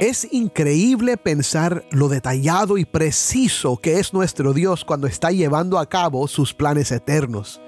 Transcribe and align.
Es 0.00 0.28
increíble 0.30 1.16
pensar 1.16 1.84
lo 1.90 2.08
detallado 2.08 2.78
y 2.78 2.84
preciso 2.84 3.78
que 3.78 3.98
es 3.98 4.12
nuestro 4.12 4.54
Dios 4.54 4.84
cuando 4.84 5.06
está 5.06 5.32
llevando 5.32 5.78
a 5.78 5.88
cabo 5.88 6.28
sus 6.28 6.54
planes 6.54 6.92
eternos. 6.92 7.60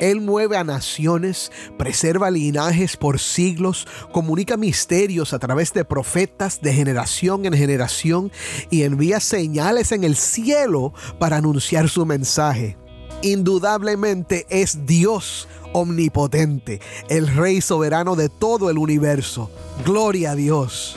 Él 0.00 0.20
mueve 0.20 0.56
a 0.56 0.64
naciones, 0.64 1.52
preserva 1.76 2.30
linajes 2.30 2.96
por 2.96 3.18
siglos, 3.18 3.86
comunica 4.12 4.56
misterios 4.56 5.32
a 5.32 5.38
través 5.38 5.72
de 5.72 5.84
profetas 5.84 6.60
de 6.60 6.72
generación 6.72 7.44
en 7.44 7.52
generación 7.52 8.32
y 8.70 8.82
envía 8.82 9.20
señales 9.20 9.92
en 9.92 10.04
el 10.04 10.16
cielo 10.16 10.94
para 11.18 11.36
anunciar 11.36 11.88
su 11.88 12.06
mensaje. 12.06 12.76
Indudablemente 13.22 14.46
es 14.48 14.86
Dios 14.86 15.48
omnipotente, 15.72 16.80
el 17.08 17.26
Rey 17.26 17.60
soberano 17.60 18.16
de 18.16 18.28
todo 18.28 18.70
el 18.70 18.78
universo. 18.78 19.50
Gloria 19.84 20.32
a 20.32 20.34
Dios. 20.34 20.96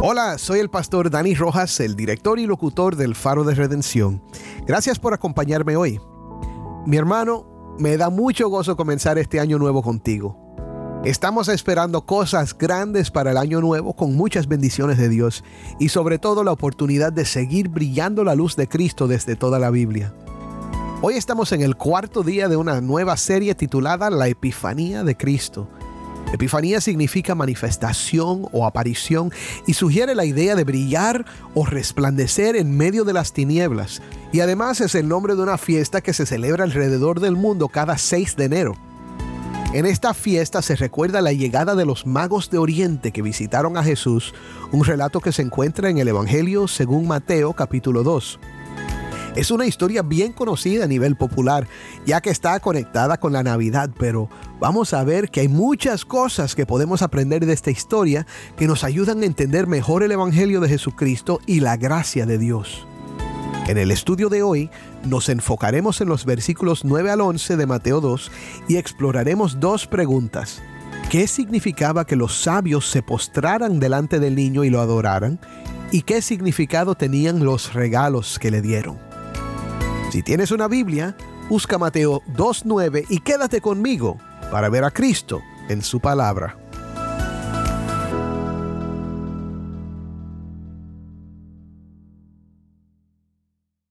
Hola, 0.00 0.38
soy 0.38 0.60
el 0.60 0.70
pastor 0.70 1.10
Dani 1.10 1.34
Rojas, 1.34 1.80
el 1.80 1.96
director 1.96 2.38
y 2.38 2.46
locutor 2.46 2.94
del 2.94 3.16
Faro 3.16 3.42
de 3.42 3.56
Redención. 3.56 4.22
Gracias 4.64 5.00
por 5.00 5.12
acompañarme 5.12 5.74
hoy. 5.74 6.00
Mi 6.86 6.96
hermano, 6.96 7.74
me 7.80 7.96
da 7.96 8.08
mucho 8.08 8.48
gozo 8.48 8.76
comenzar 8.76 9.18
este 9.18 9.40
año 9.40 9.58
nuevo 9.58 9.82
contigo. 9.82 10.38
Estamos 11.04 11.48
esperando 11.48 12.06
cosas 12.06 12.56
grandes 12.56 13.10
para 13.10 13.32
el 13.32 13.36
año 13.36 13.60
nuevo 13.60 13.96
con 13.96 14.14
muchas 14.14 14.46
bendiciones 14.46 14.98
de 14.98 15.08
Dios 15.08 15.42
y 15.80 15.88
sobre 15.88 16.20
todo 16.20 16.44
la 16.44 16.52
oportunidad 16.52 17.12
de 17.12 17.24
seguir 17.24 17.68
brillando 17.68 18.22
la 18.22 18.36
luz 18.36 18.54
de 18.54 18.68
Cristo 18.68 19.08
desde 19.08 19.34
toda 19.34 19.58
la 19.58 19.70
Biblia. 19.70 20.14
Hoy 21.02 21.14
estamos 21.14 21.50
en 21.50 21.62
el 21.62 21.74
cuarto 21.74 22.22
día 22.22 22.46
de 22.48 22.56
una 22.56 22.80
nueva 22.80 23.16
serie 23.16 23.56
titulada 23.56 24.10
La 24.10 24.28
Epifanía 24.28 25.02
de 25.02 25.16
Cristo 25.16 25.68
Epifanía 26.32 26.80
significa 26.80 27.34
manifestación 27.34 28.46
o 28.52 28.66
aparición 28.66 29.32
y 29.66 29.74
sugiere 29.74 30.14
la 30.14 30.26
idea 30.26 30.54
de 30.54 30.64
brillar 30.64 31.24
o 31.54 31.64
resplandecer 31.64 32.54
en 32.56 32.76
medio 32.76 33.04
de 33.04 33.14
las 33.14 33.32
tinieblas. 33.32 34.02
Y 34.32 34.40
además 34.40 34.80
es 34.82 34.94
el 34.94 35.08
nombre 35.08 35.36
de 35.36 35.42
una 35.42 35.56
fiesta 35.56 36.02
que 36.02 36.12
se 36.12 36.26
celebra 36.26 36.64
alrededor 36.64 37.20
del 37.20 37.36
mundo 37.36 37.68
cada 37.68 37.96
6 37.96 38.36
de 38.36 38.44
enero. 38.44 38.76
En 39.72 39.84
esta 39.84 40.14
fiesta 40.14 40.62
se 40.62 40.76
recuerda 40.76 41.20
la 41.20 41.32
llegada 41.32 41.74
de 41.74 41.84
los 41.84 42.06
magos 42.06 42.50
de 42.50 42.56
Oriente 42.58 43.12
que 43.12 43.20
visitaron 43.20 43.76
a 43.76 43.84
Jesús, 43.84 44.34
un 44.72 44.84
relato 44.84 45.20
que 45.20 45.32
se 45.32 45.42
encuentra 45.42 45.90
en 45.90 45.98
el 45.98 46.08
Evangelio 46.08 46.68
según 46.68 47.06
Mateo 47.06 47.52
capítulo 47.52 48.02
2. 48.02 48.38
Es 49.38 49.52
una 49.52 49.66
historia 49.66 50.02
bien 50.02 50.32
conocida 50.32 50.82
a 50.82 50.88
nivel 50.88 51.14
popular, 51.14 51.68
ya 52.04 52.20
que 52.20 52.28
está 52.28 52.58
conectada 52.58 53.20
con 53.20 53.32
la 53.32 53.44
Navidad, 53.44 53.88
pero 53.96 54.28
vamos 54.58 54.92
a 54.92 55.04
ver 55.04 55.30
que 55.30 55.42
hay 55.42 55.46
muchas 55.46 56.04
cosas 56.04 56.56
que 56.56 56.66
podemos 56.66 57.02
aprender 57.02 57.46
de 57.46 57.52
esta 57.52 57.70
historia 57.70 58.26
que 58.56 58.66
nos 58.66 58.82
ayudan 58.82 59.22
a 59.22 59.26
entender 59.26 59.68
mejor 59.68 60.02
el 60.02 60.10
Evangelio 60.10 60.58
de 60.58 60.68
Jesucristo 60.68 61.38
y 61.46 61.60
la 61.60 61.76
gracia 61.76 62.26
de 62.26 62.36
Dios. 62.36 62.84
En 63.68 63.78
el 63.78 63.92
estudio 63.92 64.28
de 64.28 64.42
hoy 64.42 64.70
nos 65.04 65.28
enfocaremos 65.28 66.00
en 66.00 66.08
los 66.08 66.24
versículos 66.24 66.84
9 66.84 67.08
al 67.12 67.20
11 67.20 67.56
de 67.56 67.66
Mateo 67.66 68.00
2 68.00 68.32
y 68.66 68.74
exploraremos 68.74 69.60
dos 69.60 69.86
preguntas. 69.86 70.60
¿Qué 71.10 71.28
significaba 71.28 72.06
que 72.06 72.16
los 72.16 72.42
sabios 72.42 72.90
se 72.90 73.02
postraran 73.02 73.78
delante 73.78 74.18
del 74.18 74.34
niño 74.34 74.64
y 74.64 74.70
lo 74.70 74.80
adoraran? 74.80 75.38
¿Y 75.92 76.02
qué 76.02 76.22
significado 76.22 76.96
tenían 76.96 77.44
los 77.44 77.72
regalos 77.72 78.40
que 78.40 78.50
le 78.50 78.62
dieron? 78.62 79.07
Si 80.10 80.22
tienes 80.22 80.52
una 80.52 80.68
Biblia, 80.68 81.14
busca 81.50 81.76
Mateo 81.76 82.22
2.9 82.28 83.04
y 83.10 83.20
quédate 83.20 83.60
conmigo 83.60 84.16
para 84.50 84.70
ver 84.70 84.84
a 84.84 84.90
Cristo 84.90 85.42
en 85.68 85.82
su 85.82 86.00
palabra. 86.00 86.56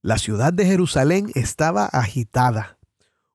La 0.02 0.18
ciudad 0.18 0.52
de 0.52 0.66
Jerusalén 0.66 1.30
estaba 1.34 1.86
agitada. 1.86 2.78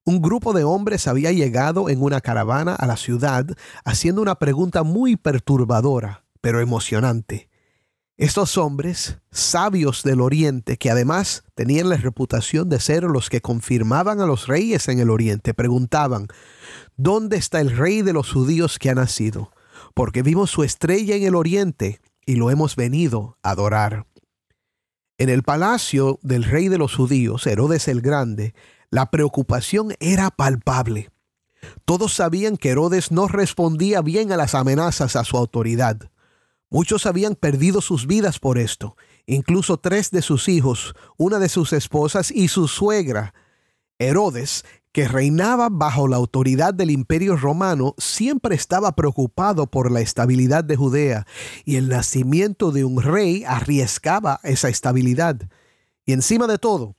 Un 0.04 0.22
grupo 0.22 0.52
de 0.52 0.66
hombres 0.66 1.08
había 1.08 1.32
llegado 1.32 1.88
en 1.88 2.02
una 2.02 2.20
caravana 2.20 2.76
a 2.76 2.86
la 2.86 2.98
ciudad 2.98 3.46
haciendo 3.86 4.22
una 4.22 4.36
pregunta 4.36 4.84
muy 4.84 5.16
perturbadora, 5.16 6.26
pero 6.42 6.60
emocionante. 6.60 7.48
Estos 8.18 8.60
hombres, 8.60 9.18
sabios 9.32 10.04
del 10.04 10.22
oriente, 10.22 10.78
que 10.78 10.92
además 10.92 11.44
tenían 11.56 11.90
la 11.90 11.98
reputación 11.98 12.70
de 12.70 12.80
ser 12.80 13.04
los 13.06 13.28
que 13.28 13.42
confirmaban 13.42 14.22
a 14.22 14.28
los 14.28 14.46
reyes 14.46 14.88
en 14.88 15.00
el 15.00 15.10
oriente, 15.10 15.56
preguntaban, 15.56 16.28
¿dónde 16.96 17.38
está 17.38 17.60
el 17.60 17.76
rey 17.76 18.04
de 18.04 18.14
los 18.14 18.32
judíos 18.32 18.78
que 18.78 18.92
ha 18.92 18.96
nacido? 18.96 19.52
Porque 19.96 20.22
vimos 20.22 20.52
su 20.52 20.64
estrella 20.64 21.16
en 21.16 21.24
el 21.24 21.34
oriente 21.34 22.02
y 22.24 22.36
lo 22.36 22.52
hemos 22.52 22.76
venido 22.76 23.40
a 23.42 23.50
adorar. 23.52 24.06
En 25.18 25.30
el 25.30 25.42
palacio 25.42 26.20
del 26.22 26.44
rey 26.44 26.68
de 26.68 26.78
los 26.78 26.96
judíos, 26.96 27.48
Herodes 27.48 27.88
el 27.88 28.02
Grande, 28.02 28.54
la 28.92 29.10
preocupación 29.10 29.96
era 30.00 30.30
palpable. 30.30 31.10
Todos 31.84 32.14
sabían 32.14 32.58
que 32.58 32.70
Herodes 32.70 33.12
no 33.12 33.28
respondía 33.28 34.02
bien 34.02 34.32
a 34.32 34.38
las 34.38 34.54
amenazas 34.54 35.16
a 35.16 35.24
su 35.24 35.36
autoridad. 35.36 36.12
Muchos 36.74 37.06
habían 37.06 37.36
perdido 37.36 37.82
sus 37.82 38.08
vidas 38.08 38.40
por 38.40 38.58
esto, 38.58 38.98
incluso 39.28 39.78
tres 39.78 40.10
de 40.10 40.24
sus 40.24 40.50
hijos, 40.50 40.96
una 41.18 41.38
de 41.38 41.48
sus 41.48 41.72
esposas 41.72 42.32
y 42.32 42.48
su 42.48 42.68
suegra. 42.68 43.36
Herodes, 44.00 44.66
que 44.92 45.08
reinaba 45.08 45.70
bajo 45.70 46.08
la 46.08 46.16
autoridad 46.16 46.74
del 46.74 46.90
imperio 46.90 47.36
romano, 47.36 47.94
siempre 48.00 48.56
estaba 48.56 48.96
preocupado 48.96 49.68
por 49.68 49.92
la 49.92 50.02
estabilidad 50.02 50.64
de 50.64 50.76
Judea, 50.76 51.28
y 51.64 51.76
el 51.76 51.90
nacimiento 51.90 52.72
de 52.72 52.86
un 52.86 53.04
rey 53.04 53.44
arriesgaba 53.44 54.40
esa 54.42 54.70
estabilidad. 54.70 55.48
Y 56.08 56.14
encima 56.14 56.48
de 56.48 56.58
todo, 56.58 56.96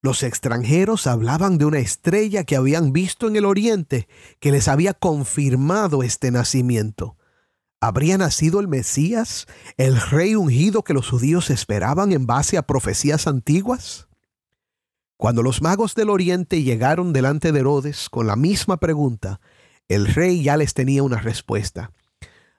los 0.00 0.22
extranjeros 0.22 1.06
hablaban 1.06 1.58
de 1.58 1.66
una 1.66 1.80
estrella 1.80 2.44
que 2.44 2.56
habían 2.56 2.94
visto 2.94 3.28
en 3.28 3.36
el 3.36 3.44
oriente, 3.44 4.08
que 4.38 4.50
les 4.50 4.66
había 4.66 4.94
confirmado 4.94 6.02
este 6.02 6.30
nacimiento. 6.30 7.18
¿Habría 7.82 8.18
nacido 8.18 8.60
el 8.60 8.68
Mesías, 8.68 9.46
el 9.78 9.98
rey 9.98 10.34
ungido 10.34 10.82
que 10.82 10.92
los 10.92 11.08
judíos 11.08 11.48
esperaban 11.48 12.12
en 12.12 12.26
base 12.26 12.58
a 12.58 12.62
profecías 12.62 13.26
antiguas? 13.26 14.06
Cuando 15.16 15.42
los 15.42 15.62
magos 15.62 15.94
del 15.94 16.10
oriente 16.10 16.62
llegaron 16.62 17.14
delante 17.14 17.52
de 17.52 17.60
Herodes 17.60 18.10
con 18.10 18.26
la 18.26 18.36
misma 18.36 18.76
pregunta, 18.76 19.40
el 19.88 20.06
rey 20.06 20.42
ya 20.42 20.58
les 20.58 20.74
tenía 20.74 21.02
una 21.02 21.20
respuesta. 21.20 21.92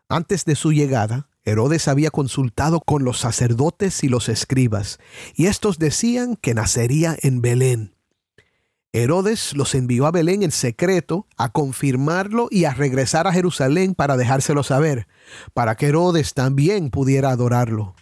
Antes 0.10 0.44
de 0.44 0.56
su 0.56 0.74
llegada, 0.74 1.30
Herodes 1.44 1.88
había 1.88 2.10
consultado 2.10 2.82
con 2.82 3.04
los 3.04 3.20
sacerdotes 3.20 4.04
y 4.04 4.10
los 4.10 4.28
escribas, 4.28 5.00
y 5.36 5.46
estos 5.46 5.78
decían 5.78 6.36
que 6.36 6.56
nacería 6.56 7.16
en 7.22 7.42
Belén, 7.42 7.96
Herodes 8.94 9.54
los 9.56 9.74
envió 9.74 10.06
a 10.06 10.12
Belén 10.12 10.44
en 10.44 10.52
secreto 10.52 11.26
a 11.38 11.50
confirmarlo 11.54 12.50
y 12.52 12.66
a 12.66 12.74
regresar 12.74 13.26
a 13.26 13.32
Jerusalén 13.32 13.96
para 13.96 14.18
dejárselo 14.18 14.64
saber, 14.64 15.08
para 15.54 15.76
que 15.76 15.88
Herodes 15.88 16.34
también 16.34 16.90
pudiera 16.90 17.30
adorarlo. 17.30 17.96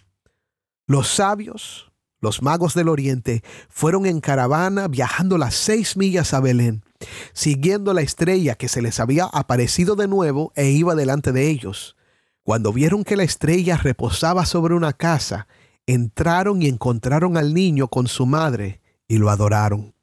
Los 0.88 1.06
sabios, 1.06 1.92
los 2.20 2.42
magos 2.42 2.74
del 2.74 2.88
oriente, 2.88 3.44
fueron 3.68 4.04
en 4.04 4.20
caravana 4.20 4.88
viajando 4.88 5.38
las 5.38 5.54
seis 5.54 5.96
millas 5.96 6.34
a 6.34 6.40
Belén, 6.40 6.84
siguiendo 7.32 7.94
la 7.94 8.00
estrella 8.00 8.56
que 8.56 8.66
se 8.66 8.82
les 8.82 8.98
había 8.98 9.26
aparecido 9.26 9.94
de 9.94 10.08
nuevo 10.08 10.52
e 10.56 10.70
iba 10.70 10.96
delante 10.96 11.30
de 11.30 11.48
ellos. 11.48 11.96
Cuando 12.42 12.72
vieron 12.72 13.04
que 13.04 13.16
la 13.16 13.22
estrella 13.22 13.76
reposaba 13.76 14.44
sobre 14.44 14.74
una 14.74 14.92
casa, 14.92 15.46
entraron 15.86 16.62
y 16.62 16.66
encontraron 16.66 17.36
al 17.36 17.54
niño 17.54 17.86
con 17.86 18.08
su 18.08 18.26
madre 18.26 18.80
y 19.06 19.18
lo 19.18 19.30
adoraron. 19.30 19.94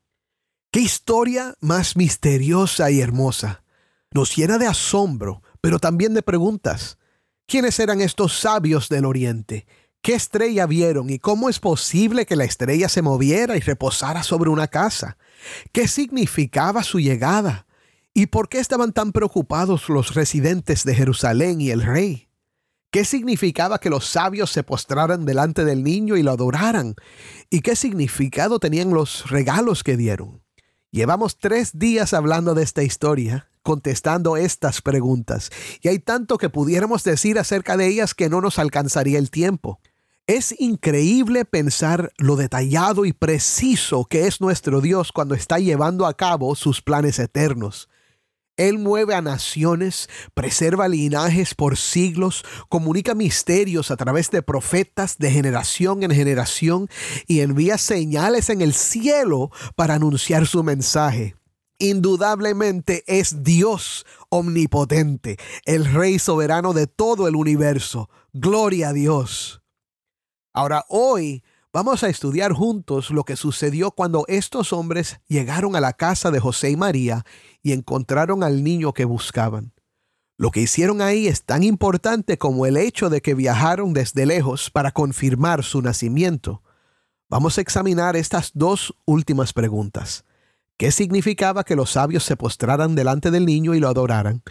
Historia 0.79 1.56
más 1.59 1.97
misteriosa 1.97 2.91
y 2.91 3.01
hermosa. 3.01 3.63
Nos 4.12 4.35
llena 4.35 4.59
de 4.59 4.68
asombro, 4.68 5.41
pero 5.59 5.79
también 5.79 6.13
de 6.13 6.21
preguntas. 6.21 7.00
¿Quiénes 7.47 7.79
eran 7.79 8.00
estos 8.00 8.38
sabios 8.38 8.88
del 8.88 9.06
Oriente? 9.06 9.65
¿Qué 10.03 10.13
estrella 10.13 10.68
vieron 10.68 11.09
y 11.09 11.18
cómo 11.18 11.50
es 11.50 11.59
posible 11.59 12.27
que 12.27 12.35
la 12.35 12.44
estrella 12.44 12.89
se 12.89 13.01
moviera 13.01 13.57
y 13.57 13.59
reposara 13.59 14.21
sobre 14.21 14.51
una 14.51 14.68
casa? 14.68 15.18
¿Qué 15.71 15.88
significaba 15.88 16.83
su 16.83 17.00
llegada? 17.00 17.65
¿Y 18.13 18.27
por 18.27 18.47
qué 18.47 18.59
estaban 18.59 18.94
tan 18.94 19.13
preocupados 19.13 19.89
los 19.89 20.13
residentes 20.13 20.83
de 20.83 20.94
Jerusalén 20.94 21.59
y 21.59 21.71
el 21.71 21.81
rey? 21.81 22.29
¿Qué 22.91 23.03
significaba 23.03 23.79
que 23.79 23.89
los 23.89 24.06
sabios 24.06 24.51
se 24.51 24.62
postraran 24.62 25.25
delante 25.25 25.65
del 25.65 25.83
niño 25.83 26.18
y 26.18 26.21
lo 26.21 26.33
adoraran? 26.33 26.94
¿Y 27.50 27.62
qué 27.62 27.75
significado 27.75 28.59
tenían 28.59 28.91
los 28.91 29.27
regalos 29.31 29.83
que 29.83 29.97
dieron? 29.97 30.45
Llevamos 30.98 31.38
tres 31.38 31.78
días 31.78 32.16
hablando 32.16 32.56
de 32.56 32.64
esta 32.64 32.82
historia, 32.82 33.52
contestando 33.62 34.36
estas 34.36 34.82
preguntas, 34.82 35.52
y 35.80 35.90
hay 35.90 36.00
tanto 36.00 36.40
que 36.40 36.50
pudiéramos 36.50 37.04
decir 37.04 37.38
acerca 37.38 37.78
de 37.78 37.86
ellas 37.86 38.16
que 38.16 38.30
no 38.30 38.42
nos 38.42 38.58
alcanzaría 38.58 39.20
el 39.20 39.30
tiempo. 39.30 39.80
Es 40.26 40.60
increíble 40.60 41.46
pensar 41.46 42.14
lo 42.18 42.36
detallado 42.36 43.06
y 43.06 43.14
preciso 43.14 44.06
que 44.06 44.26
es 44.26 44.42
nuestro 44.42 44.82
Dios 44.82 45.12
cuando 45.12 45.36
está 45.36 45.60
llevando 45.60 46.08
a 46.08 46.16
cabo 46.16 46.56
sus 46.56 46.82
planes 46.82 47.20
eternos. 47.20 47.90
Él 48.57 48.80
mueve 48.80 49.13
a 49.13 49.21
naciones, 49.21 50.09
preserva 50.33 50.88
linajes 50.88 51.54
por 51.54 51.77
siglos, 51.77 52.44
comunica 52.69 53.13
misterios 53.13 53.92
a 53.92 53.98
través 53.98 54.31
de 54.31 54.42
profetas 54.42 55.18
de 55.19 55.31
generación 55.31 56.04
en 56.04 56.12
generación 56.12 56.89
y 57.27 57.42
envía 57.42 57.77
señales 57.77 58.50
en 58.50 58.62
el 58.62 58.74
cielo 58.74 59.51
para 59.75 59.94
anunciar 59.94 60.48
su 60.48 60.63
mensaje. 60.63 61.36
Indudablemente 61.80 63.04
es 63.06 63.44
Dios 63.44 64.06
omnipotente, 64.30 65.38
el 65.65 65.86
Rey 65.86 66.18
soberano 66.18 66.74
de 66.74 66.88
todo 66.88 67.27
el 67.27 67.36
universo. 67.36 68.10
Gloria 68.33 68.89
a 68.89 68.94
Dios. 68.94 69.62
Ahora 70.53 70.86
hoy 70.89 71.44
Vamos 71.77 72.03
a 72.03 72.09
estudiar 72.09 72.53
juntos 72.53 73.12
lo 73.12 73.24
que 73.24 73.35
sucedió 73.35 73.91
cuando 73.91 74.25
estos 74.27 74.74
hombres 74.74 75.19
llegaron 75.27 75.75
a 75.75 75.79
la 75.79 75.94
casa 75.94 76.31
de 76.31 76.39
José 76.39 76.71
y 76.71 76.75
María 76.75 77.24
y 77.62 77.71
encontraron 77.71 78.41
al 78.41 78.63
niño 78.63 78.94
que 78.94 79.06
buscaban. 79.06 79.74
Lo 80.38 80.50
que 80.50 80.62
hicieron 80.62 81.03
ahí 81.03 81.27
es 81.27 81.44
tan 81.44 81.62
importante 81.62 82.39
como 82.39 82.65
el 82.65 82.77
hecho 82.77 83.12
de 83.12 83.21
que 83.21 83.35
viajaron 83.35 83.94
desde 83.94 84.25
lejos 84.25 84.71
para 84.71 84.91
confirmar 84.91 85.63
su 85.63 85.83
nacimiento. 85.83 86.63
Vamos 87.29 87.59
a 87.59 87.62
examinar 87.62 88.15
estas 88.15 88.53
dos 88.56 88.95
últimas 89.06 89.53
preguntas. 89.53 90.25
¿Qué 90.77 90.89
significaba 90.89 91.63
que 91.63 91.75
los 91.75 91.91
sabios 91.91 92.24
se 92.24 92.35
postraran 92.35 92.95
delante 92.95 93.29
del 93.29 93.45
niño 93.45 93.75
y 93.75 93.79
lo 93.79 93.88
adoraran? 93.88 94.41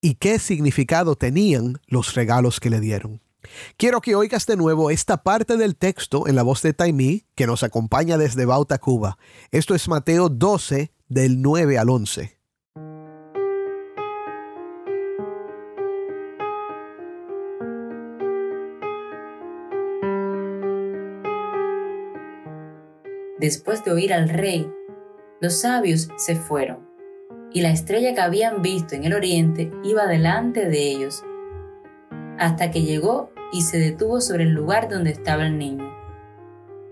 ¿Y 0.00 0.16
qué 0.16 0.40
significado 0.40 1.14
tenían 1.14 1.80
los 1.86 2.16
regalos 2.16 2.58
que 2.58 2.70
le 2.70 2.80
dieron? 2.80 3.20
Quiero 3.76 4.00
que 4.00 4.14
oigas 4.14 4.46
de 4.46 4.56
nuevo 4.56 4.90
esta 4.90 5.22
parte 5.22 5.56
del 5.56 5.76
texto 5.76 6.28
en 6.28 6.36
la 6.36 6.42
voz 6.42 6.62
de 6.62 6.72
Taimí 6.72 7.24
que 7.34 7.46
nos 7.46 7.62
acompaña 7.62 8.18
desde 8.18 8.46
Bauta, 8.46 8.78
Cuba. 8.78 9.18
Esto 9.50 9.74
es 9.74 9.88
Mateo 9.88 10.28
12 10.28 10.92
del 11.08 11.42
9 11.42 11.78
al 11.78 11.90
11. 11.90 12.38
Después 23.42 23.84
de 23.84 23.90
oír 23.90 24.12
al 24.12 24.28
rey, 24.28 24.72
los 25.40 25.62
sabios 25.62 26.10
se 26.16 26.36
fueron, 26.36 26.88
y 27.52 27.60
la 27.62 27.72
estrella 27.72 28.14
que 28.14 28.20
habían 28.20 28.62
visto 28.62 28.94
en 28.94 29.02
el 29.02 29.14
oriente 29.14 29.72
iba 29.82 30.06
delante 30.06 30.68
de 30.68 30.92
ellos, 30.92 31.24
hasta 32.38 32.70
que 32.70 32.82
llegó 32.82 33.31
y 33.52 33.62
se 33.62 33.78
detuvo 33.78 34.20
sobre 34.20 34.44
el 34.44 34.50
lugar 34.50 34.88
donde 34.88 35.10
estaba 35.10 35.46
el 35.46 35.58
niño. 35.58 35.94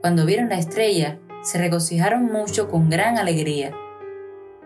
Cuando 0.01 0.27
vieron 0.27 0.51
la 0.51 0.59
estrella, 0.59 1.19
se 1.43 1.59
regocijaron 1.59 2.27
mucho 2.27 2.69
con 2.69 2.91
gran 2.91 3.19
alegría. 3.19 3.73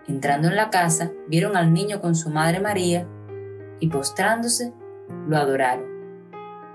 Entrando 0.06 0.48
en 0.48 0.56
la 0.56 0.70
casa, 0.70 1.12
vieron 1.28 1.56
al 1.56 1.72
niño 1.72 2.00
con 2.00 2.14
su 2.14 2.30
madre 2.30 2.60
María 2.60 3.08
y 3.80 3.88
postrándose, 3.88 4.72
lo 5.28 5.36
adoraron. 5.36 5.86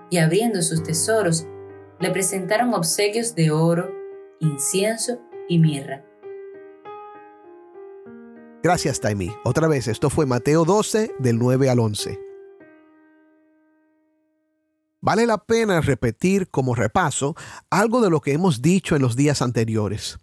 Y 0.10 0.18
abriendo 0.18 0.62
sus 0.62 0.82
tesoros, 0.84 1.46
le 2.00 2.10
presentaron 2.12 2.74
obsequios 2.74 3.36
de 3.36 3.52
oro, 3.52 3.92
incienso 4.40 5.20
y 5.48 5.60
mirra. 5.60 6.06
Gracias, 8.64 9.00
Taimi. 9.00 9.32
Otra 9.46 9.68
vez, 9.68 9.88
esto 9.88 10.10
fue 10.10 10.26
Mateo 10.26 10.66
12, 10.66 11.16
del 11.20 11.38
9 11.38 11.70
al 11.70 11.80
11. 11.80 12.29
Vale 15.02 15.26
la 15.26 15.38
pena 15.38 15.80
repetir 15.82 16.50
como 16.50 16.76
repaso 16.76 17.36
algo 17.70 18.02
de 18.02 18.10
lo 18.10 18.20
que 18.22 18.34
hemos 18.34 18.62
dicho 18.62 18.96
en 18.96 19.02
los 19.02 19.16
días 19.16 19.42
anteriores. 19.42 20.18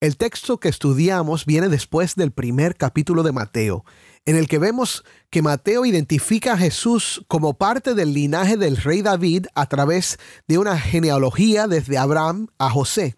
El 0.00 0.16
texto 0.16 0.58
que 0.58 0.68
estudiamos 0.68 1.46
viene 1.46 1.68
después 1.68 2.14
del 2.14 2.30
primer 2.30 2.76
capítulo 2.76 3.22
de 3.22 3.32
Mateo, 3.32 3.84
en 4.26 4.36
el 4.36 4.48
que 4.48 4.58
vemos 4.58 5.02
que 5.30 5.42
Mateo 5.42 5.84
identifica 5.84 6.52
a 6.52 6.58
Jesús 6.58 7.24
como 7.26 7.54
parte 7.54 7.94
del 7.94 8.12
linaje 8.12 8.56
del 8.56 8.76
rey 8.76 9.02
David 9.02 9.46
a 9.54 9.66
través 9.66 10.18
de 10.46 10.58
una 10.58 10.78
genealogía 10.78 11.66
desde 11.66 11.98
Abraham 11.98 12.48
a 12.58 12.70
José. 12.70 13.16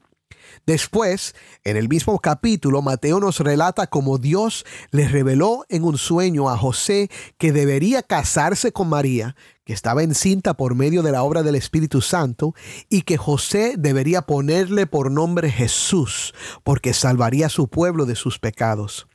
Después, 0.64 1.35
en 1.64 1.76
el 1.76 1.88
mismo 1.88 2.19
capítulo, 2.20 2.82
Mateo 2.82 3.20
nos 3.20 3.41
relata 3.41 3.87
cómo 3.88 4.19
Dios 4.19 4.64
le 4.91 5.08
reveló 5.08 5.64
en 5.69 5.85
un 5.85 5.99
sueño 5.99 6.49
a 6.49 6.56
José 6.56 7.11
que 7.38 7.53
debería 7.53 8.03
casarse 8.03 8.73
con 8.73 8.88
María, 8.88 9.37
que 9.64 9.73
estaba 9.73 10.03
encinta 10.03 10.55
por 10.55 10.75
medio 10.75 11.03
de 11.03 11.12
la 11.12 11.23
obra 11.23 11.43
del 11.43 11.56
Espíritu 11.56 12.00
Santo, 12.00 12.55
y 12.88 13.03
que 13.03 13.17
José 13.17 13.75
debería 13.76 14.23
ponerle 14.23 14.87
por 14.87 15.11
nombre 15.11 15.50
Jesús, 15.50 16.35
porque 16.62 16.94
salvaría 16.94 17.47
a 17.47 17.50
su 17.50 17.69
pueblo 17.69 18.06
de 18.06 18.14
sus 18.14 18.38
pecados. 18.38 19.08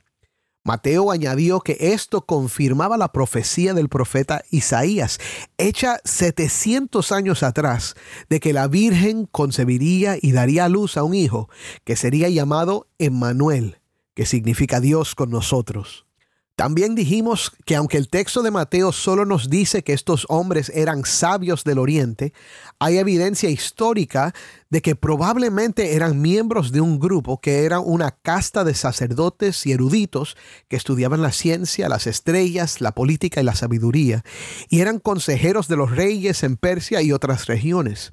Mateo 0.64 1.10
añadió 1.10 1.60
que 1.60 1.76
esto 1.80 2.24
confirmaba 2.24 2.96
la 2.96 3.12
profecía 3.12 3.74
del 3.74 3.88
profeta 3.88 4.44
Isaías, 4.50 5.18
hecha 5.58 5.98
700 6.04 7.10
años 7.10 7.42
atrás, 7.42 7.96
de 8.30 8.38
que 8.38 8.52
la 8.52 8.68
Virgen 8.68 9.26
concebiría 9.26 10.16
y 10.20 10.30
daría 10.30 10.66
a 10.66 10.68
luz 10.68 10.96
a 10.96 11.02
un 11.02 11.14
hijo, 11.14 11.48
que 11.84 11.96
sería 11.96 12.28
llamado 12.28 12.86
Emmanuel, 12.98 13.80
que 14.14 14.24
significa 14.24 14.78
Dios 14.78 15.16
con 15.16 15.30
nosotros. 15.30 16.06
También 16.54 16.94
dijimos 16.94 17.50
que 17.64 17.76
aunque 17.76 17.96
el 17.96 18.08
texto 18.08 18.42
de 18.42 18.50
Mateo 18.50 18.92
solo 18.92 19.24
nos 19.24 19.48
dice 19.48 19.82
que 19.82 19.94
estos 19.94 20.26
hombres 20.28 20.70
eran 20.74 21.04
sabios 21.06 21.64
del 21.64 21.78
Oriente, 21.78 22.34
hay 22.78 22.98
evidencia 22.98 23.48
histórica 23.48 24.34
de 24.68 24.82
que 24.82 24.94
probablemente 24.94 25.94
eran 25.94 26.20
miembros 26.20 26.70
de 26.70 26.82
un 26.82 26.98
grupo 26.98 27.40
que 27.40 27.64
era 27.64 27.80
una 27.80 28.10
casta 28.10 28.64
de 28.64 28.74
sacerdotes 28.74 29.64
y 29.64 29.72
eruditos 29.72 30.36
que 30.68 30.76
estudiaban 30.76 31.22
la 31.22 31.32
ciencia, 31.32 31.88
las 31.88 32.06
estrellas, 32.06 32.82
la 32.82 32.92
política 32.92 33.40
y 33.40 33.44
la 33.44 33.54
sabiduría, 33.54 34.22
y 34.68 34.80
eran 34.80 34.98
consejeros 34.98 35.68
de 35.68 35.76
los 35.76 35.90
reyes 35.90 36.42
en 36.42 36.56
Persia 36.56 37.00
y 37.00 37.12
otras 37.12 37.46
regiones. 37.46 38.12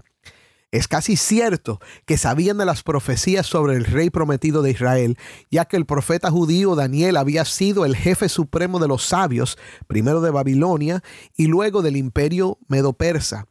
Es 0.72 0.88
casi 0.88 1.18
cierto 1.18 1.80
que 2.06 2.18
sabían 2.18 2.60
de 2.60 2.66
las 2.66 2.84
profecías 2.84 3.48
sobre 3.48 3.76
el 3.76 3.86
rey 3.86 4.12
prometido 4.12 4.62
de 4.62 4.70
Israel, 4.72 5.18
ya 5.50 5.66
que 5.66 5.78
el 5.78 5.86
profeta 5.86 6.30
judío 6.30 6.76
Daniel 6.76 7.18
había 7.18 7.44
sido 7.46 7.86
el 7.86 7.96
jefe 7.96 8.30
supremo 8.30 8.78
de 8.78 8.88
los 8.88 9.04
sabios, 9.04 9.58
primero 9.88 10.22
de 10.22 10.30
Babilonia 10.30 11.02
y 11.36 11.48
luego 11.48 11.82
del 11.82 11.98
imperio 11.98 12.60
medo-persa. 12.68 13.48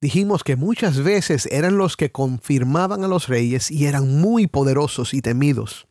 Dijimos 0.00 0.44
que 0.44 0.54
muchas 0.54 1.02
veces 1.02 1.46
eran 1.50 1.78
los 1.78 1.96
que 1.96 2.12
confirmaban 2.12 3.02
a 3.02 3.08
los 3.08 3.26
reyes 3.26 3.70
y 3.72 3.86
eran 3.86 4.20
muy 4.20 4.46
poderosos 4.46 5.14
y 5.14 5.22
temidos. 5.22 5.88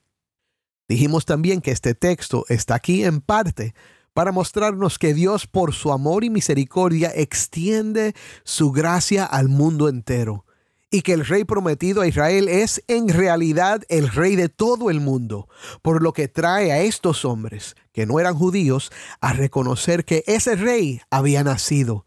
Dijimos 0.88 1.25
también 1.25 1.59
que 1.59 1.71
este 1.71 1.95
texto 1.95 2.45
está 2.47 2.75
aquí 2.75 3.03
en 3.03 3.19
parte 3.19 3.74
para 4.15 4.31
mostrarnos 4.31 4.98
que 4.98 5.13
Dios 5.13 5.45
por 5.45 5.74
su 5.74 5.91
amor 5.91 6.24
y 6.24 6.29
misericordia 6.29 7.12
extiende 7.13 8.15
su 8.45 8.72
gracia 8.72 9.25
al 9.25 9.50
mundo 9.50 9.89
entero 9.89 10.45
y 10.89 11.01
que 11.01 11.12
el 11.12 11.25
rey 11.25 11.43
prometido 11.43 12.01
a 12.01 12.07
Israel 12.07 12.48
es 12.48 12.81
en 12.88 13.10
realidad 13.10 13.84
el 13.89 14.07
rey 14.07 14.38
de 14.38 14.48
todo 14.48 14.89
el 14.89 15.01
mundo, 15.01 15.50
por 15.81 16.01
lo 16.01 16.13
que 16.13 16.29
trae 16.29 16.72
a 16.72 16.79
estos 16.79 17.25
hombres, 17.25 17.75
que 17.91 18.05
no 18.05 18.17
eran 18.17 18.36
judíos, 18.36 18.89
a 19.19 19.34
reconocer 19.34 20.05
que 20.05 20.24
ese 20.27 20.55
rey 20.55 21.01
había 21.10 21.43
nacido. 21.43 22.05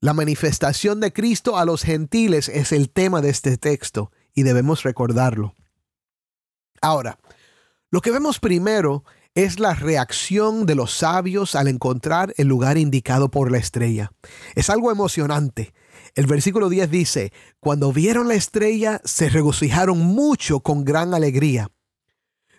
La 0.00 0.12
manifestación 0.12 0.98
de 0.98 1.12
Cristo 1.12 1.56
a 1.56 1.64
los 1.64 1.84
gentiles 1.84 2.48
es 2.48 2.72
el 2.72 2.90
tema 2.90 3.20
de 3.20 3.30
este 3.30 3.58
texto 3.58 4.10
y 4.34 4.42
debemos 4.42 4.82
recordarlo. 4.82 5.54
Ahora, 6.82 7.16
lo 7.90 8.00
que 8.00 8.10
vemos 8.10 8.40
primero 8.40 9.04
es 9.34 9.58
la 9.58 9.74
reacción 9.74 10.64
de 10.64 10.76
los 10.76 10.92
sabios 10.92 11.56
al 11.56 11.66
encontrar 11.66 12.32
el 12.36 12.46
lugar 12.46 12.78
indicado 12.78 13.30
por 13.30 13.50
la 13.50 13.58
estrella. 13.58 14.12
Es 14.54 14.70
algo 14.70 14.92
emocionante 14.92 15.74
El 16.14 16.26
versículo 16.26 16.68
10 16.68 16.90
dice, 16.90 17.32
cuando 17.58 17.92
vieron 17.92 18.28
la 18.28 18.34
estrella 18.34 19.00
se 19.04 19.28
regocijaron 19.28 19.98
mucho 19.98 20.60
con 20.60 20.84
gran 20.84 21.12
alegría. 21.12 21.70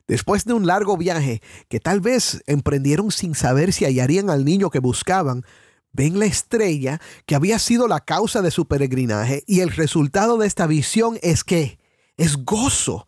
Después 0.07 0.43
de 0.43 0.53
un 0.53 0.67
largo 0.67 0.97
viaje 0.97 1.41
que 1.69 1.79
tal 1.79 2.01
vez 2.01 2.43
emprendieron 2.45 3.11
sin 3.11 3.33
saber 3.33 3.71
si 3.71 3.85
hallarían 3.85 4.29
al 4.29 4.43
niño 4.43 4.69
que 4.69 4.79
buscaban, 4.79 5.45
ven 5.93 6.19
la 6.19 6.25
estrella 6.25 6.99
que 7.25 7.35
había 7.35 7.57
sido 7.57 7.87
la 7.87 8.01
causa 8.01 8.41
de 8.41 8.51
su 8.51 8.67
peregrinaje 8.67 9.43
y 9.47 9.61
el 9.61 9.69
resultado 9.71 10.37
de 10.37 10.47
esta 10.47 10.67
visión 10.67 11.17
es 11.21 11.45
que 11.45 11.79
es 12.17 12.43
gozo. 12.43 13.07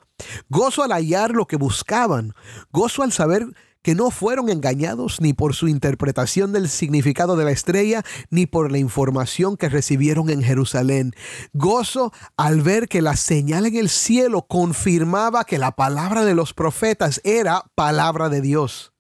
Gozo 0.49 0.83
al 0.83 0.91
hallar 0.91 1.31
lo 1.31 1.47
que 1.47 1.57
buscaban, 1.57 2.33
gozo 2.71 3.03
al 3.03 3.11
saber 3.11 3.47
que 3.87 3.95
no 3.95 4.11
fueron 4.11 4.49
engañados 4.49 5.21
ni 5.21 5.31
por 5.31 5.55
su 5.55 5.69
interpretación 5.69 6.51
del 6.51 6.67
significado 6.67 7.37
de 7.37 7.45
la 7.45 7.51
estrella, 7.51 8.03
ni 8.29 8.45
por 8.45 8.69
la 8.69 8.79
información 8.79 9.55
que 9.55 9.69
recibieron 9.69 10.29
en 10.29 10.43
Jerusalén. 10.43 11.13
Gozo 11.53 12.11
al 12.35 12.61
ver 12.61 12.89
que 12.89 13.01
la 13.01 13.15
señal 13.15 13.65
en 13.65 13.77
el 13.77 13.87
cielo 13.87 14.45
confirmaba 14.45 15.45
que 15.45 15.57
la 15.57 15.71
palabra 15.71 16.25
de 16.25 16.35
los 16.35 16.53
profetas 16.53 17.21
era 17.23 17.63
palabra 17.75 18.27
de 18.27 18.41
Dios. 18.41 18.91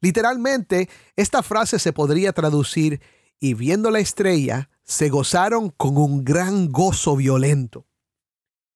Literalmente, 0.00 0.88
esta 1.16 1.42
frase 1.42 1.80
se 1.80 1.92
podría 1.92 2.32
traducir, 2.32 3.00
y 3.40 3.54
viendo 3.54 3.90
la 3.90 3.98
estrella, 3.98 4.70
se 4.84 5.08
gozaron 5.08 5.70
con 5.70 5.96
un 5.96 6.24
gran 6.24 6.70
gozo 6.70 7.16
violento. 7.16 7.87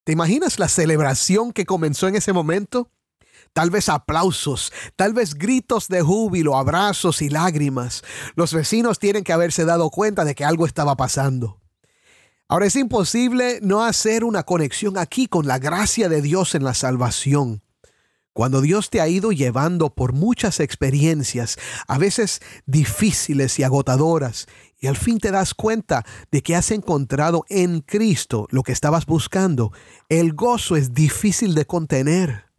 ¿Te 0.04 0.12
imaginas 0.12 0.58
la 0.58 0.68
celebración 0.68 1.52
que 1.52 1.64
comenzó 1.64 2.08
en 2.08 2.16
ese 2.16 2.32
momento? 2.32 2.90
tal 3.52 3.70
vez 3.70 3.88
aplausos, 3.88 4.72
tal 4.96 5.12
vez 5.12 5.34
gritos 5.34 5.88
de 5.88 6.00
júbilo, 6.00 6.56
abrazos 6.56 7.22
y 7.22 7.28
lágrimas. 7.28 8.02
Los 8.34 8.54
vecinos 8.54 8.98
tienen 8.98 9.24
que 9.24 9.32
haberse 9.32 9.64
dado 9.64 9.90
cuenta 9.90 10.24
de 10.24 10.34
que 10.34 10.44
algo 10.44 10.66
estaba 10.66 10.96
pasando. 10.96 11.60
Ahora 12.48 12.66
es 12.66 12.76
imposible 12.76 13.60
no 13.62 13.84
hacer 13.84 14.24
una 14.24 14.42
conexión 14.42 14.98
aquí 14.98 15.26
con 15.26 15.46
la 15.46 15.58
gracia 15.58 16.08
de 16.08 16.22
Dios 16.22 16.54
en 16.54 16.64
la 16.64 16.74
salvación. 16.74 17.62
Cuando 18.34 18.62
Dios 18.62 18.88
te 18.88 19.00
ha 19.02 19.08
ido 19.08 19.30
llevando 19.32 19.94
por 19.94 20.14
muchas 20.14 20.58
experiencias, 20.60 21.58
a 21.86 21.98
veces 21.98 22.40
difíciles 22.64 23.58
y 23.58 23.62
agotadoras, 23.62 24.46
y 24.82 24.88
al 24.88 24.98
fin 24.98 25.18
te 25.18 25.30
das 25.30 25.54
cuenta 25.54 26.04
de 26.30 26.42
que 26.42 26.54
has 26.54 26.70
encontrado 26.70 27.46
en 27.48 27.80
Cristo 27.80 28.46
lo 28.50 28.62
que 28.62 28.72
estabas 28.72 29.06
buscando, 29.06 29.72
el 30.10 30.34
gozo 30.34 30.76
es 30.76 30.92
difícil 30.92 31.54
de 31.54 31.64
contener 31.64 32.52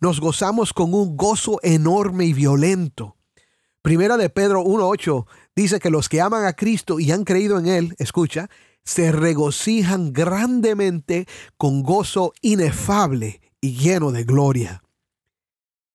nos 0.00 0.20
gozamos 0.20 0.72
con 0.72 0.94
un 0.94 1.16
gozo 1.16 1.58
enorme 1.62 2.24
y 2.24 2.32
violento. 2.32 3.16
Primera 3.82 4.16
de 4.16 4.30
Pedro 4.30 4.62
1.8 4.62 5.26
dice 5.56 5.80
que 5.80 5.90
los 5.90 6.08
que 6.08 6.20
aman 6.20 6.44
a 6.44 6.52
Cristo 6.52 7.00
y 7.00 7.10
han 7.10 7.24
creído 7.24 7.58
en 7.58 7.66
Él, 7.66 7.94
escucha, 7.98 8.48
se 8.84 9.12
regocijan 9.12 10.12
grandemente 10.12 11.26
con 11.56 11.82
gozo 11.82 12.32
inefable 12.42 13.40
y 13.60 13.74
lleno 13.74 14.12
de 14.12 14.24
gloria. 14.24 14.82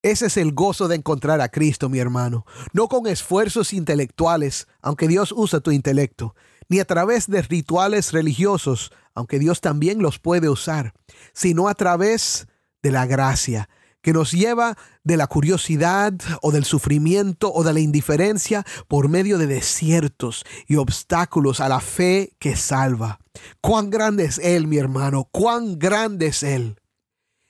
Ese 0.03 0.25
es 0.25 0.35
el 0.35 0.51
gozo 0.51 0.89
de 0.89 0.97
encontrar 0.97 1.39
a 1.39 1.47
Cristo, 1.47 1.87
mi 1.87 1.97
hermano, 1.97 2.45
no 2.73 2.89
con 2.89 3.07
esfuerzos 3.07 3.71
intelectuales, 3.71 4.67
aunque 4.81 5.07
Dios 5.07 5.31
usa 5.31 5.61
tu 5.61 5.71
intelecto, 5.71 6.35
ni 6.67 6.81
a 6.81 6.85
través 6.85 7.27
de 7.27 7.41
rituales 7.41 8.11
religiosos, 8.11 8.91
aunque 9.15 9.39
Dios 9.39 9.61
también 9.61 10.01
los 10.01 10.19
puede 10.19 10.49
usar, 10.49 10.93
sino 11.31 11.69
a 11.69 11.73
través 11.73 12.47
de 12.81 12.91
la 12.91 13.05
gracia, 13.05 13.69
que 14.01 14.11
nos 14.11 14.33
lleva 14.33 14.77
de 15.05 15.15
la 15.15 15.27
curiosidad 15.27 16.13
o 16.41 16.51
del 16.51 16.65
sufrimiento 16.65 17.53
o 17.53 17.63
de 17.63 17.71
la 17.71 17.79
indiferencia 17.79 18.65
por 18.89 19.07
medio 19.07 19.37
de 19.37 19.47
desiertos 19.47 20.43
y 20.67 20.75
obstáculos 20.75 21.61
a 21.61 21.69
la 21.69 21.79
fe 21.79 22.33
que 22.39 22.57
salva. 22.57 23.19
Cuán 23.61 23.89
grande 23.89 24.25
es 24.25 24.37
Él, 24.39 24.67
mi 24.67 24.77
hermano, 24.77 25.29
cuán 25.31 25.79
grande 25.79 26.27
es 26.27 26.43
Él. 26.43 26.81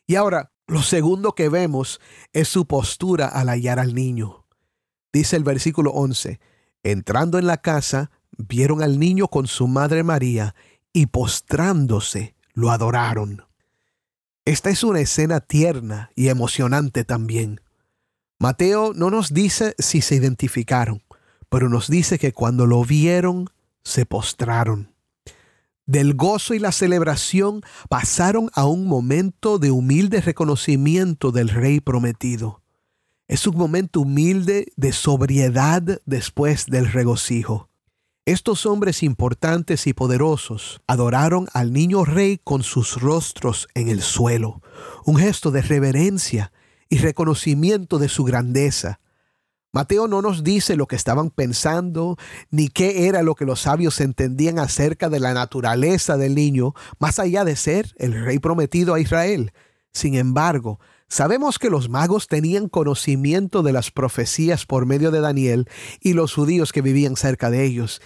Y 0.05 0.13
ahora, 0.13 0.52
lo 0.67 0.82
segundo 0.82 1.34
que 1.34 1.50
vemos 1.50 2.00
es 2.32 2.48
su 2.48 2.65
postura 2.65 3.27
al 3.27 3.50
hallar 3.50 3.79
al 3.79 3.93
niño. 3.93 4.46
Dice 5.12 5.36
el 5.36 5.43
versículo 5.43 5.91
11, 5.91 6.39
entrando 6.84 7.38
en 7.38 7.48
la 7.48 7.58
casa, 7.58 8.12
vieron 8.38 8.82
al 8.82 9.00
niño 9.00 9.27
con 9.27 9.48
su 9.48 9.67
madre 9.67 10.03
María 10.03 10.55
y 10.91 11.08
postrándose, 11.08 12.36
lo 12.53 12.72
adoraron. 12.72 13.46
Esta 14.46 14.70
es 14.70 14.84
una 14.84 15.00
escena 15.00 15.39
tierna 15.39 16.12
y 16.15 16.29
emocionante 16.29 17.03
también. 17.03 17.62
Mateo 18.39 18.93
no 18.93 19.10
nos 19.10 19.34
dice 19.34 19.75
si 19.79 20.01
se 20.01 20.15
identificaron, 20.15 21.03
pero 21.50 21.70
nos 21.70 21.88
dice 21.89 22.20
que 22.20 22.34
cuando 22.34 22.65
lo 22.65 22.84
vieron, 22.84 23.50
se 23.84 24.05
postraron. 24.05 24.92
Del 25.86 26.13
gozo 26.13 26.54
y 26.54 26.60
la 26.60 26.72
celebración 26.72 27.62
pasaron 27.90 28.50
a 28.54 28.66
un 28.66 28.88
momento 28.88 29.60
de 29.60 29.72
humilde 29.72 30.22
reconocimiento 30.22 31.32
del 31.32 31.50
rey 31.50 31.82
prometido. 31.82 32.62
Es 33.28 33.48
un 33.48 33.58
momento 33.58 34.02
humilde 34.02 34.72
de 34.78 34.94
sobriedad 34.94 36.02
después 36.06 36.68
del 36.68 36.92
regocijo. 36.92 37.70
Estos 38.25 38.66
hombres 38.66 39.04
importantes 39.04 39.86
y 39.86 39.94
poderosos 39.94 40.82
adoraron 40.88 41.48
al 41.52 41.74
niño 41.74 42.06
rey 42.06 42.40
con 42.42 42.63
sus 42.63 43.02
rostros 43.02 43.68
en 43.74 43.90
el 43.90 44.02
suelo, 44.02 44.62
un 45.04 45.18
gesto 45.18 45.52
de 45.52 45.62
reverencia 45.62 46.54
y 46.88 47.00
reconocimiento 47.00 48.00
de 48.00 48.08
su 48.08 48.24
grandeza. 48.24 49.02
Mateo 49.74 50.08
no 50.08 50.22
nos 50.22 50.44
dice 50.44 50.75
lo 50.75 50.86
que 50.86 50.96
estaban 50.96 51.32
pensando, 51.32 52.15
ni 52.51 52.70
qué 52.70 53.08
era 53.08 53.24
lo 53.24 53.34
que 53.34 53.46
los 53.46 53.62
sabios 53.62 54.00
entendían 54.00 54.60
acerca 54.60 55.10
de 55.10 55.20
la 55.20 55.34
naturaleza 55.34 56.15
del 56.15 56.36
niño, 56.36 56.75
más 57.00 57.18
allá 57.18 57.44
de 57.44 57.56
ser 57.56 57.94
el 57.98 58.13
rey 58.24 58.38
prometido 58.38 58.94
a 58.94 59.00
Israel. 59.00 59.51
Sin 59.92 60.15
embargo, 60.15 60.80
Sabemos 61.10 61.60
que 61.60 61.70
los 61.70 61.89
magos 61.89 62.27
tenían 62.27 62.70
conocimiento 62.70 63.62
de 63.62 63.72
las 63.72 63.92
profecías 63.92 64.65
por 64.65 64.88
medio 64.88 65.12
de 65.12 65.20
Daniel 65.20 65.70
y 66.01 66.13
los 66.13 66.34
judíos 66.34 66.72
que 66.72 66.82
vivían 66.82 67.18
cerca 67.18 67.51
de 67.51 67.63
ellos, 67.65 68.01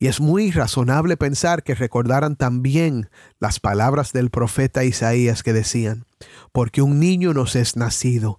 y 0.00 0.06
es 0.06 0.20
muy 0.20 0.50
razonable 0.50 1.16
pensar 1.16 1.64
que 1.64 1.74
recordaran 1.74 2.36
también 2.36 3.10
las 3.40 3.58
palabras 3.58 4.12
del 4.12 4.30
profeta 4.30 4.84
Isaías 4.84 5.44
que 5.44 5.52
decían, 5.52 6.04
porque 6.52 6.82
un 6.82 7.00
niño 7.00 7.32
nos 7.32 7.56
es 7.56 7.76
nacido, 7.76 8.38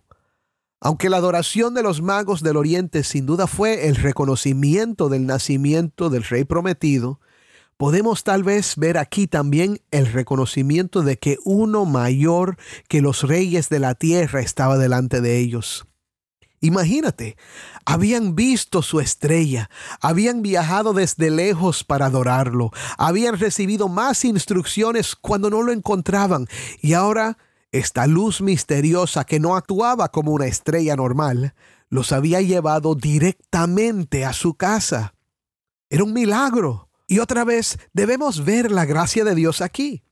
Aunque 0.83 1.09
la 1.09 1.17
adoración 1.17 1.75
de 1.75 1.83
los 1.83 2.01
magos 2.01 2.41
del 2.41 2.57
Oriente 2.57 3.03
sin 3.03 3.27
duda 3.27 3.45
fue 3.45 3.87
el 3.87 3.95
reconocimiento 3.95 5.09
del 5.09 5.27
nacimiento 5.27 6.09
del 6.09 6.23
Rey 6.23 6.43
prometido, 6.43 7.19
podemos 7.77 8.23
tal 8.23 8.43
vez 8.43 8.75
ver 8.77 8.97
aquí 8.97 9.27
también 9.27 9.79
el 9.91 10.07
reconocimiento 10.07 11.03
de 11.03 11.17
que 11.17 11.37
uno 11.43 11.85
mayor 11.85 12.57
que 12.87 13.01
los 13.01 13.21
reyes 13.21 13.69
de 13.69 13.77
la 13.77 13.93
tierra 13.93 14.41
estaba 14.41 14.79
delante 14.79 15.21
de 15.21 15.37
ellos. 15.37 15.85
Imagínate, 16.61 17.37
habían 17.85 18.35
visto 18.35 18.81
su 18.81 18.99
estrella, 18.99 19.69
habían 19.99 20.41
viajado 20.41 20.93
desde 20.93 21.29
lejos 21.29 21.83
para 21.83 22.07
adorarlo, 22.07 22.71
habían 22.97 23.37
recibido 23.37 23.87
más 23.87 24.25
instrucciones 24.25 25.15
cuando 25.15 25.51
no 25.51 25.61
lo 25.61 25.71
encontraban 25.71 26.47
y 26.81 26.93
ahora 26.93 27.37
esta 27.71 28.05
luz 28.07 28.41
misteriosa 28.41 29.23
que 29.25 29.39
no 29.39 29.55
actuaba 29.55 30.09
como 30.09 30.31
una 30.31 30.45
estrella 30.45 30.95
normal, 30.95 31.53
los 31.89 32.11
había 32.11 32.41
llevado 32.41 32.95
directamente 32.95 34.25
a 34.25 34.33
su 34.33 34.55
casa. 34.55 35.13
Era 35.89 36.03
un 36.03 36.13
milagro. 36.13 36.89
Y 37.07 37.19
otra 37.19 37.43
vez 37.43 37.77
debemos 37.91 38.45
ver 38.45 38.71
la 38.71 38.85
gracia 38.85 39.25
de 39.25 39.35
Dios 39.35 39.61
aquí. 39.61 40.03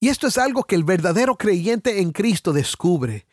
Y 0.00 0.08
esto 0.08 0.26
es 0.26 0.38
algo 0.38 0.64
que 0.64 0.74
el 0.74 0.82
verdadero 0.82 1.36
creyente 1.36 2.00
en 2.00 2.10
Cristo 2.10 2.52
descubre. 2.52 3.26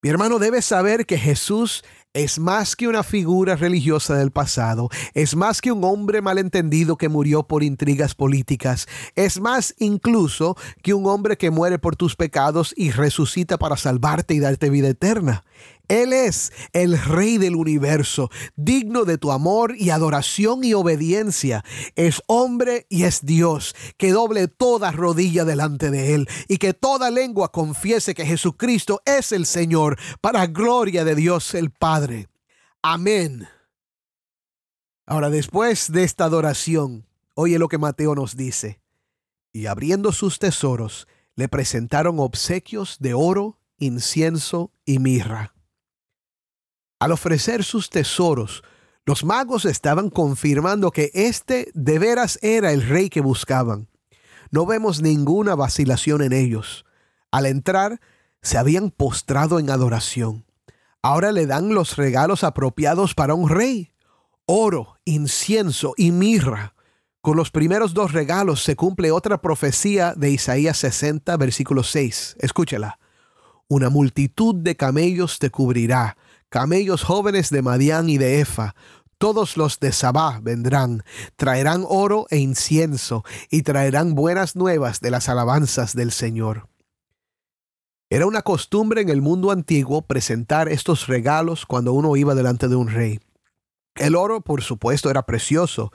Mi 0.00 0.10
hermano 0.10 0.38
debe 0.38 0.62
saber 0.62 1.06
que 1.06 1.18
Jesús 1.18 1.82
es 2.16 2.38
más 2.38 2.76
que 2.76 2.88
una 2.88 3.02
figura 3.02 3.56
religiosa 3.56 4.16
del 4.16 4.30
pasado, 4.30 4.88
es 5.12 5.36
más 5.36 5.60
que 5.60 5.70
un 5.70 5.84
hombre 5.84 6.22
malentendido 6.22 6.96
que 6.96 7.10
murió 7.10 7.42
por 7.42 7.62
intrigas 7.62 8.14
políticas, 8.14 8.88
es 9.16 9.38
más 9.38 9.74
incluso 9.78 10.56
que 10.82 10.94
un 10.94 11.06
hombre 11.06 11.36
que 11.36 11.50
muere 11.50 11.78
por 11.78 11.94
tus 11.94 12.16
pecados 12.16 12.72
y 12.74 12.90
resucita 12.90 13.58
para 13.58 13.76
salvarte 13.76 14.32
y 14.32 14.40
darte 14.40 14.70
vida 14.70 14.88
eterna. 14.88 15.44
Él 15.88 16.12
es 16.12 16.52
el 16.72 16.98
Rey 16.98 17.38
del 17.38 17.56
universo, 17.56 18.30
digno 18.56 19.04
de 19.04 19.18
tu 19.18 19.32
amor 19.32 19.74
y 19.76 19.90
adoración 19.90 20.64
y 20.64 20.74
obediencia. 20.74 21.64
Es 21.94 22.22
hombre 22.26 22.86
y 22.88 23.04
es 23.04 23.24
Dios, 23.24 23.74
que 23.96 24.12
doble 24.12 24.48
toda 24.48 24.92
rodilla 24.92 25.44
delante 25.44 25.90
de 25.90 26.14
Él 26.14 26.28
y 26.48 26.58
que 26.58 26.74
toda 26.74 27.10
lengua 27.10 27.52
confiese 27.52 28.14
que 28.14 28.26
Jesucristo 28.26 29.02
es 29.04 29.32
el 29.32 29.46
Señor, 29.46 29.98
para 30.20 30.46
gloria 30.46 31.04
de 31.04 31.14
Dios 31.14 31.54
el 31.54 31.70
Padre. 31.70 32.28
Amén. 32.82 33.48
Ahora, 35.06 35.30
después 35.30 35.92
de 35.92 36.04
esta 36.04 36.24
adoración, 36.24 37.06
oye 37.34 37.58
lo 37.58 37.68
que 37.68 37.78
Mateo 37.78 38.14
nos 38.14 38.36
dice. 38.36 38.80
Y 39.52 39.66
abriendo 39.66 40.12
sus 40.12 40.38
tesoros, 40.38 41.06
le 41.36 41.48
presentaron 41.48 42.18
obsequios 42.18 42.96
de 42.98 43.14
oro, 43.14 43.58
incienso 43.78 44.72
y 44.84 44.98
mirra. 44.98 45.55
Al 46.98 47.12
ofrecer 47.12 47.62
sus 47.62 47.90
tesoros, 47.90 48.62
los 49.04 49.22
magos 49.22 49.66
estaban 49.66 50.08
confirmando 50.08 50.90
que 50.90 51.10
este 51.14 51.70
de 51.74 51.98
veras 51.98 52.38
era 52.42 52.72
el 52.72 52.82
rey 52.82 53.10
que 53.10 53.20
buscaban. 53.20 53.88
No 54.50 54.64
vemos 54.64 55.02
ninguna 55.02 55.54
vacilación 55.54 56.22
en 56.22 56.32
ellos. 56.32 56.86
Al 57.30 57.46
entrar, 57.46 58.00
se 58.40 58.56
habían 58.56 58.90
postrado 58.90 59.58
en 59.58 59.70
adoración. 59.70 60.46
Ahora 61.02 61.32
le 61.32 61.46
dan 61.46 61.74
los 61.74 61.96
regalos 61.96 62.44
apropiados 62.44 63.14
para 63.14 63.34
un 63.34 63.50
rey. 63.50 63.92
Oro, 64.46 64.96
incienso 65.04 65.92
y 65.96 66.12
mirra. 66.12 66.74
Con 67.20 67.36
los 67.36 67.50
primeros 67.50 67.92
dos 67.92 68.12
regalos 68.12 68.62
se 68.62 68.74
cumple 68.74 69.10
otra 69.10 69.42
profecía 69.42 70.14
de 70.14 70.30
Isaías 70.30 70.78
60, 70.78 71.36
versículo 71.36 71.82
6. 71.82 72.36
Escúchela. 72.38 72.98
Una 73.68 73.90
multitud 73.90 74.54
de 74.54 74.76
camellos 74.76 75.38
te 75.38 75.50
cubrirá 75.50 76.16
camellos 76.48 77.02
jóvenes 77.02 77.50
de 77.50 77.62
Madián 77.62 78.08
y 78.08 78.18
de 78.18 78.40
Efa, 78.40 78.74
todos 79.18 79.56
los 79.56 79.80
de 79.80 79.92
Sabá 79.92 80.40
vendrán, 80.42 81.02
traerán 81.36 81.84
oro 81.88 82.26
e 82.30 82.38
incienso, 82.38 83.24
y 83.50 83.62
traerán 83.62 84.14
buenas 84.14 84.56
nuevas 84.56 85.00
de 85.00 85.10
las 85.10 85.28
alabanzas 85.28 85.94
del 85.94 86.12
Señor. 86.12 86.68
Era 88.08 88.26
una 88.26 88.42
costumbre 88.42 89.00
en 89.00 89.08
el 89.08 89.20
mundo 89.20 89.50
antiguo 89.50 90.02
presentar 90.02 90.68
estos 90.68 91.08
regalos 91.08 91.66
cuando 91.66 91.92
uno 91.92 92.14
iba 92.16 92.34
delante 92.34 92.68
de 92.68 92.76
un 92.76 92.88
rey. 92.88 93.20
El 93.96 94.14
oro, 94.14 94.42
por 94.42 94.62
supuesto, 94.62 95.10
era 95.10 95.22
precioso. 95.22 95.90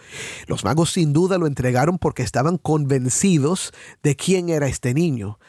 Los 0.47 0.63
magos 0.65 0.91
sin 0.91 1.13
duda 1.13 1.37
lo 1.37 1.47
entregaron 1.47 1.99
porque 1.99 2.23
estaban 2.23 2.57
convencidos 2.57 3.71
de 4.01 4.15
quién 4.15 4.49
era 4.49 4.67
este 4.67 4.93
niño. 4.93 5.39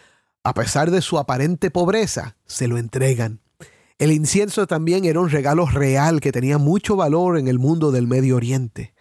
A 0.44 0.54
pesar 0.54 0.90
de 0.90 1.00
su 1.00 1.18
aparente 1.18 1.71
pobreza, 1.71 2.37
se 2.47 2.68
lo 2.68 2.76
entregan. 2.76 3.41
El 4.02 4.11
incienso 4.11 4.66
también 4.66 5.04
era 5.04 5.21
un 5.21 5.30
regalo 5.30 5.64
real 5.64 6.21
que 6.21 6.32
tenía 6.32 6.59
mucho 6.59 6.97
valor 6.97 7.38
en 7.38 7.47
el 7.47 7.61
mundo 7.61 7.92
del 7.92 8.09
Medio 8.09 8.35
Oriente. 8.35 8.94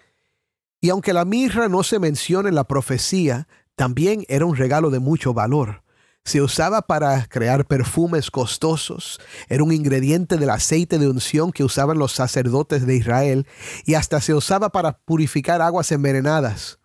Y 0.80 0.92
aunque 0.92 1.12
la 1.12 1.26
mirra 1.26 1.68
no 1.70 1.82
se 1.82 1.98
menciona 1.98 2.50
en 2.50 2.54
la 2.54 2.66
profecía, 2.66 3.48
también 3.76 4.26
era 4.28 4.46
un 4.46 4.56
regalo 4.56 4.92
de 4.92 5.00
mucho 5.00 5.34
valor. 5.34 5.82
Se 6.24 6.40
usaba 6.40 6.84
para 6.84 7.26
crear 7.26 7.66
perfumes 7.66 8.30
costosos, 8.30 9.20
era 9.50 9.64
un 9.64 9.72
ingrediente 9.72 10.38
del 10.38 10.52
aceite 10.52 11.00
de 11.00 11.10
unción 11.10 11.52
que 11.52 11.64
usaban 11.64 11.98
los 11.98 12.12
sacerdotes 12.12 12.86
de 12.86 12.96
Israel 12.96 13.48
y 13.86 13.96
hasta 13.96 14.22
se 14.22 14.36
usaba 14.36 14.70
para 14.70 15.00
purificar 15.00 15.64
aguas 15.64 15.92
envenenadas. 15.92 16.78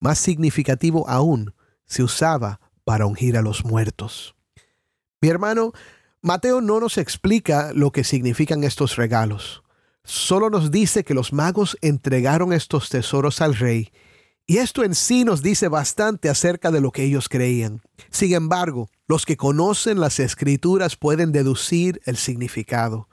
Más 0.00 0.16
significativo 0.16 1.06
aún, 1.10 1.54
se 1.84 2.02
usaba 2.02 2.58
para 2.84 3.04
ungir 3.04 3.36
a 3.36 3.42
los 3.42 3.66
muertos. 3.66 4.34
Mi 5.20 5.28
hermano, 5.28 5.74
Mateo 6.26 6.62
no 6.62 6.80
nos 6.80 6.96
explica 6.96 7.74
lo 7.74 7.92
que 7.92 8.02
significan 8.02 8.64
estos 8.64 8.96
regalos. 8.96 9.62
Solo 10.04 10.48
nos 10.48 10.70
dice 10.70 11.04
que 11.04 11.12
los 11.12 11.34
magos 11.34 11.76
entregaron 11.82 12.54
estos 12.54 12.88
tesoros 12.88 13.42
al 13.42 13.54
rey, 13.54 13.92
y 14.46 14.56
esto 14.56 14.84
en 14.84 14.94
sí 14.94 15.26
nos 15.26 15.42
dice 15.42 15.68
bastante 15.68 16.30
acerca 16.30 16.70
de 16.70 16.80
lo 16.80 16.92
que 16.92 17.04
ellos 17.04 17.28
creían. 17.28 17.82
Sin 18.08 18.32
embargo, 18.32 18.88
los 19.06 19.26
que 19.26 19.36
conocen 19.36 20.00
las 20.00 20.18
escrituras 20.18 20.96
pueden 20.96 21.30
deducir 21.30 22.00
el 22.06 22.16
significado. 22.16 23.10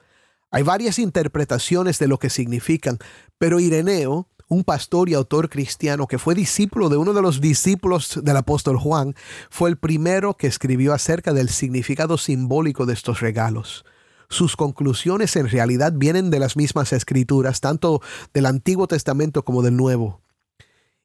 Hay 0.49 0.63
varias 0.63 0.97
interpretaciones 0.97 1.99
de 1.99 2.07
lo 2.07 2.17
que 2.17 2.29
significan, 2.29 2.97
pero 3.37 3.59
Ireneo 3.59 4.29
un 4.51 4.65
pastor 4.65 5.07
y 5.07 5.13
autor 5.13 5.49
cristiano 5.49 6.07
que 6.07 6.19
fue 6.19 6.35
discípulo 6.35 6.89
de 6.89 6.97
uno 6.97 7.13
de 7.13 7.21
los 7.21 7.39
discípulos 7.39 8.19
del 8.21 8.35
apóstol 8.35 8.77
Juan, 8.77 9.15
fue 9.49 9.69
el 9.69 9.77
primero 9.77 10.35
que 10.35 10.47
escribió 10.47 10.93
acerca 10.93 11.31
del 11.31 11.47
significado 11.47 12.17
simbólico 12.17 12.85
de 12.85 12.91
estos 12.93 13.21
regalos. 13.21 13.85
Sus 14.27 14.57
conclusiones 14.57 15.37
en 15.37 15.47
realidad 15.47 15.93
vienen 15.95 16.29
de 16.29 16.39
las 16.39 16.57
mismas 16.57 16.91
escrituras, 16.91 17.61
tanto 17.61 18.01
del 18.33 18.45
Antiguo 18.45 18.87
Testamento 18.87 19.45
como 19.45 19.61
del 19.61 19.77
Nuevo. 19.77 20.19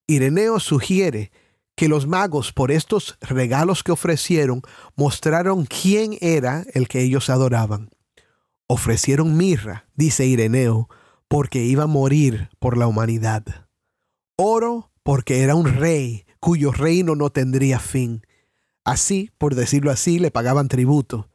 Ireneo 0.09 0.59
sugiere 0.59 1.31
que 1.77 1.87
los 1.87 2.09
magos, 2.09 2.53
por 2.53 2.73
estos 2.73 3.17
regalos 3.21 3.85
que 3.85 3.93
ofrecieron, 3.93 4.63
mostraron 4.97 5.67
quién 5.67 6.19
era 6.21 6.65
el 6.75 6.89
que 6.89 7.01
ellos 7.01 7.31
adoraban. 7.31 7.91
Ofrecieron 8.67 9.37
mirra, 9.37 9.87
dice 9.95 10.27
Ireneo, 10.27 10.89
porque 11.29 11.65
iba 11.65 11.85
a 11.85 11.89
morir 11.89 12.51
por 12.59 12.77
la 12.77 12.87
humanidad. 12.87 13.69
Oro 14.37 14.93
porque 15.03 15.43
era 15.43 15.55
un 15.55 15.67
rey 15.67 16.25
cuyo 16.41 16.73
reino 16.73 17.15
no 17.17 17.31
tendría 17.31 17.79
fin. 17.79 18.23
Así, 18.85 19.31
por 19.39 19.55
decirlo 19.55 19.91
así, 19.91 20.19
le 20.19 20.31
pagaban 20.31 20.69
tributo. 20.69 21.31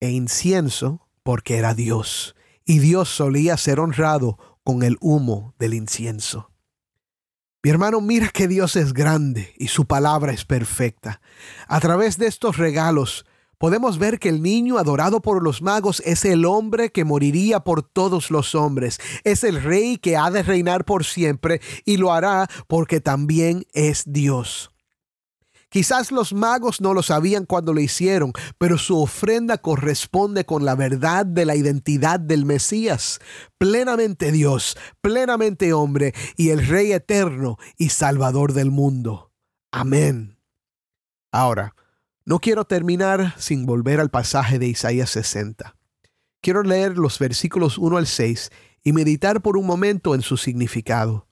E 0.00 0.10
incienso 0.10 1.08
porque 1.22 1.58
era 1.58 1.74
Dios. 1.74 2.34
Y 2.64 2.78
Dios 2.78 3.08
solía 3.08 3.56
ser 3.56 3.80
honrado 3.80 4.38
con 4.64 4.82
el 4.82 4.96
humo 5.00 5.54
del 5.58 5.74
incienso. 5.74 6.50
Mi 7.62 7.70
hermano, 7.70 8.00
mira 8.00 8.28
que 8.28 8.48
Dios 8.48 8.74
es 8.76 8.94
grande 8.94 9.54
y 9.58 9.68
su 9.68 9.84
palabra 9.84 10.32
es 10.32 10.44
perfecta. 10.46 11.20
A 11.68 11.78
través 11.80 12.16
de 12.16 12.26
estos 12.26 12.56
regalos 12.56 13.26
podemos 13.60 13.98
ver 13.98 14.18
que 14.18 14.30
el 14.30 14.42
niño 14.42 14.78
adorado 14.78 15.20
por 15.20 15.42
los 15.42 15.60
magos 15.60 16.02
es 16.06 16.24
el 16.24 16.46
hombre 16.46 16.90
que 16.90 17.04
moriría 17.04 17.60
por 17.60 17.82
todos 17.82 18.30
los 18.30 18.54
hombres. 18.54 18.98
Es 19.22 19.44
el 19.44 19.62
rey 19.62 19.98
que 19.98 20.16
ha 20.16 20.30
de 20.30 20.42
reinar 20.42 20.86
por 20.86 21.04
siempre 21.04 21.60
y 21.84 21.98
lo 21.98 22.10
hará 22.10 22.48
porque 22.66 23.02
también 23.02 23.66
es 23.74 24.04
Dios. 24.06 24.70
Quizás 25.68 26.10
los 26.10 26.32
magos 26.32 26.80
no 26.80 26.94
lo 26.94 27.02
sabían 27.02 27.44
cuando 27.44 27.74
lo 27.74 27.80
hicieron, 27.80 28.32
pero 28.56 28.78
su 28.78 28.98
ofrenda 28.98 29.58
corresponde 29.58 30.46
con 30.46 30.64
la 30.64 30.74
verdad 30.74 31.26
de 31.26 31.44
la 31.44 31.54
identidad 31.54 32.18
del 32.18 32.46
Mesías, 32.46 33.20
plenamente 33.58 34.32
Dios, 34.32 34.78
plenamente 35.02 35.74
hombre 35.74 36.14
y 36.36 36.48
el 36.48 36.66
Rey 36.66 36.92
eterno 36.92 37.58
y 37.76 37.90
Salvador 37.90 38.54
del 38.54 38.70
mundo. 38.70 39.32
Amén. 39.70 40.38
Ahora, 41.30 41.76
no 42.30 42.38
quiero 42.38 42.64
terminar 42.64 43.34
sin 43.38 43.66
volver 43.66 43.98
al 43.98 44.08
pasaje 44.08 44.60
de 44.60 44.68
Isaías 44.68 45.10
60. 45.10 45.74
Quiero 46.40 46.62
leer 46.62 46.96
los 46.96 47.18
versículos 47.18 47.76
1 47.76 47.96
al 47.96 48.06
6 48.06 48.52
y 48.84 48.92
meditar 48.92 49.42
por 49.42 49.56
un 49.56 49.66
momento 49.66 50.14
en 50.14 50.22
su 50.22 50.36
significado. 50.36 51.26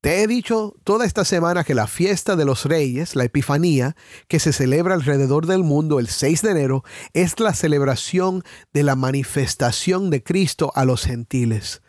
Te 0.00 0.22
he 0.22 0.28
dicho 0.28 0.76
toda 0.84 1.04
esta 1.04 1.24
semana 1.24 1.64
que 1.64 1.74
la 1.74 1.88
fiesta 1.88 2.36
de 2.36 2.44
los 2.44 2.64
reyes, 2.64 3.16
la 3.16 3.24
Epifanía, 3.24 3.96
que 4.28 4.38
se 4.38 4.52
celebra 4.52 4.94
alrededor 4.94 5.46
del 5.46 5.64
mundo 5.64 5.98
el 5.98 6.06
6 6.06 6.42
de 6.42 6.50
enero, 6.52 6.84
es 7.12 7.40
la 7.40 7.52
celebración 7.52 8.44
de 8.72 8.84
la 8.84 8.94
manifestación 8.94 10.10
de 10.10 10.22
Cristo 10.22 10.70
a 10.76 10.84
los 10.84 11.02
gentiles. 11.06 11.82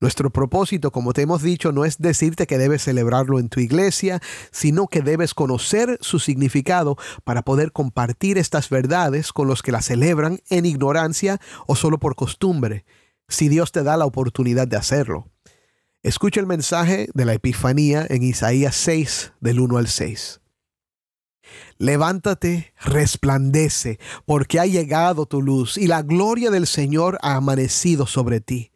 Nuestro 0.00 0.30
propósito, 0.30 0.90
como 0.90 1.12
te 1.12 1.22
hemos 1.22 1.42
dicho, 1.42 1.72
no 1.72 1.84
es 1.84 1.98
decirte 1.98 2.46
que 2.46 2.58
debes 2.58 2.82
celebrarlo 2.82 3.38
en 3.38 3.48
tu 3.48 3.60
iglesia, 3.60 4.20
sino 4.50 4.86
que 4.86 5.02
debes 5.02 5.34
conocer 5.34 5.98
su 6.00 6.18
significado 6.18 6.96
para 7.22 7.42
poder 7.42 7.72
compartir 7.72 8.36
estas 8.36 8.68
verdades 8.68 9.32
con 9.32 9.46
los 9.46 9.62
que 9.62 9.72
la 9.72 9.82
celebran 9.82 10.40
en 10.50 10.66
ignorancia 10.66 11.40
o 11.66 11.76
solo 11.76 11.98
por 11.98 12.16
costumbre, 12.16 12.84
si 13.28 13.48
Dios 13.48 13.72
te 13.72 13.82
da 13.82 13.96
la 13.96 14.04
oportunidad 14.04 14.66
de 14.66 14.76
hacerlo. 14.76 15.30
Escucha 16.02 16.40
el 16.40 16.46
mensaje 16.46 17.08
de 17.14 17.24
la 17.24 17.32
Epifanía 17.32 18.04
en 18.10 18.24
Isaías 18.24 18.76
6, 18.76 19.32
del 19.40 19.60
1 19.60 19.78
al 19.78 19.88
6. 19.88 20.40
Levántate, 21.78 22.74
resplandece, 22.84 23.98
porque 24.26 24.60
ha 24.60 24.66
llegado 24.66 25.24
tu 25.26 25.40
luz 25.40 25.78
y 25.78 25.86
la 25.86 26.02
gloria 26.02 26.50
del 26.50 26.66
Señor 26.66 27.18
ha 27.22 27.36
amanecido 27.36 28.06
sobre 28.06 28.40
ti 28.40 28.73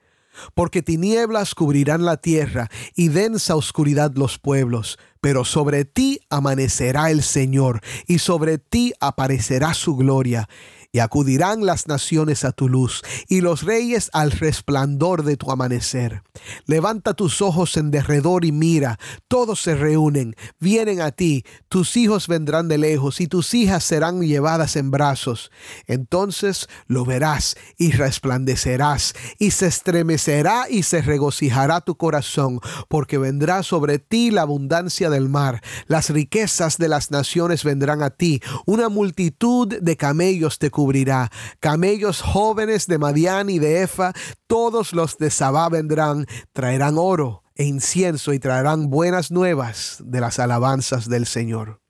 porque 0.54 0.82
tinieblas 0.82 1.54
cubrirán 1.54 2.04
la 2.04 2.16
tierra 2.16 2.68
y 2.94 3.08
densa 3.08 3.56
oscuridad 3.56 4.12
los 4.14 4.38
pueblos, 4.38 4.98
pero 5.20 5.44
sobre 5.44 5.84
ti 5.84 6.20
amanecerá 6.30 7.10
el 7.10 7.22
Señor, 7.22 7.80
y 8.06 8.18
sobre 8.18 8.58
ti 8.58 8.92
aparecerá 9.00 9.74
su 9.74 9.96
gloria, 9.96 10.48
y 10.92 11.00
acudirán 11.00 11.66
las 11.66 11.86
naciones 11.86 12.44
a 12.44 12.52
tu 12.52 12.68
luz, 12.68 13.02
y 13.28 13.40
los 13.40 13.62
reyes 13.62 14.10
al 14.12 14.30
resplandor 14.30 15.22
de 15.22 15.36
tu 15.36 15.50
amanecer. 15.50 16.22
Levanta 16.66 17.14
tus 17.14 17.42
ojos 17.42 17.76
en 17.76 17.90
derredor 17.90 18.44
y 18.44 18.52
mira, 18.52 18.98
todos 19.28 19.60
se 19.60 19.74
reúnen, 19.74 20.34
vienen 20.58 21.00
a 21.00 21.10
ti, 21.10 21.44
tus 21.68 21.96
hijos 21.96 22.26
vendrán 22.28 22.68
de 22.68 22.78
lejos, 22.78 23.20
y 23.20 23.26
tus 23.26 23.52
hijas 23.54 23.84
serán 23.84 24.20
llevadas 24.22 24.76
en 24.76 24.90
brazos. 24.90 25.50
Entonces 25.86 26.68
lo 26.86 27.04
verás 27.04 27.56
y 27.76 27.92
resplandecerás, 27.92 29.14
y 29.38 29.50
se 29.50 29.66
estremecerá 29.66 30.66
y 30.70 30.84
se 30.84 31.02
regocijará 31.02 31.80
tu 31.80 31.96
corazón, 31.96 32.60
porque 32.88 33.18
vendrá 33.18 33.62
sobre 33.62 33.98
ti 33.98 34.30
la 34.30 34.42
abundancia 34.42 35.10
del 35.10 35.28
mar, 35.28 35.62
las 35.86 36.10
riquezas 36.10 36.78
de 36.78 36.88
las 36.88 37.10
naciones 37.10 37.62
vendrán 37.64 38.02
a 38.02 38.10
ti, 38.10 38.40
una 38.64 38.88
multitud 38.88 39.68
de 39.80 39.96
camellos 39.96 40.58
te 40.58 40.70
cubrirá. 40.78 41.28
Camellos 41.58 42.22
jóvenes 42.22 42.86
de 42.86 42.98
Madián 42.98 43.50
y 43.50 43.58
de 43.58 43.82
Efa, 43.82 44.12
todos 44.46 44.92
los 44.92 45.18
de 45.18 45.28
Sabá 45.28 45.68
vendrán, 45.68 46.26
traerán 46.52 46.98
oro 46.98 47.42
e 47.56 47.64
incienso 47.64 48.32
y 48.32 48.38
traerán 48.38 48.88
buenas 48.88 49.32
nuevas 49.32 50.00
de 50.04 50.20
las 50.20 50.38
alabanzas 50.38 51.08
del 51.08 51.26
Señor. 51.26 51.80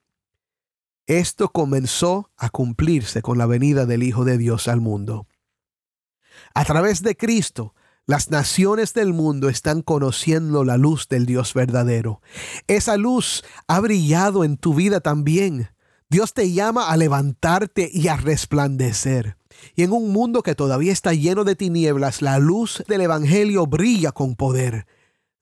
Esto 1.06 1.50
comenzó 1.50 2.30
a 2.38 2.48
cumplirse 2.48 3.20
con 3.20 3.36
la 3.36 3.44
venida 3.44 3.84
del 3.84 4.02
Hijo 4.02 4.24
de 4.24 4.38
Dios 4.38 4.68
al 4.68 4.80
mundo. 4.80 5.26
A 6.54 6.64
través 6.64 7.02
de 7.02 7.14
Cristo, 7.14 7.74
las 8.06 8.30
naciones 8.30 8.94
del 8.94 9.12
mundo 9.12 9.50
están 9.50 9.82
conociendo 9.82 10.64
la 10.64 10.78
luz 10.78 11.08
del 11.08 11.26
Dios 11.26 11.52
verdadero. 11.52 12.22
Esa 12.68 12.96
luz 12.96 13.44
ha 13.66 13.80
brillado 13.80 14.44
en 14.44 14.56
tu 14.56 14.72
vida 14.72 15.00
también. 15.00 15.68
Dios 16.10 16.32
te 16.32 16.50
llama 16.52 16.88
a 16.88 16.96
levantarte 16.96 17.90
y 17.92 18.08
a 18.08 18.16
resplandecer. 18.16 19.36
Y 19.74 19.82
en 19.82 19.92
un 19.92 20.10
mundo 20.10 20.42
que 20.42 20.54
todavía 20.54 20.90
está 20.90 21.12
lleno 21.12 21.44
de 21.44 21.54
tinieblas, 21.54 22.22
la 22.22 22.38
luz 22.38 22.82
del 22.88 23.02
Evangelio 23.02 23.66
brilla 23.66 24.12
con 24.12 24.34
poder. 24.34 24.86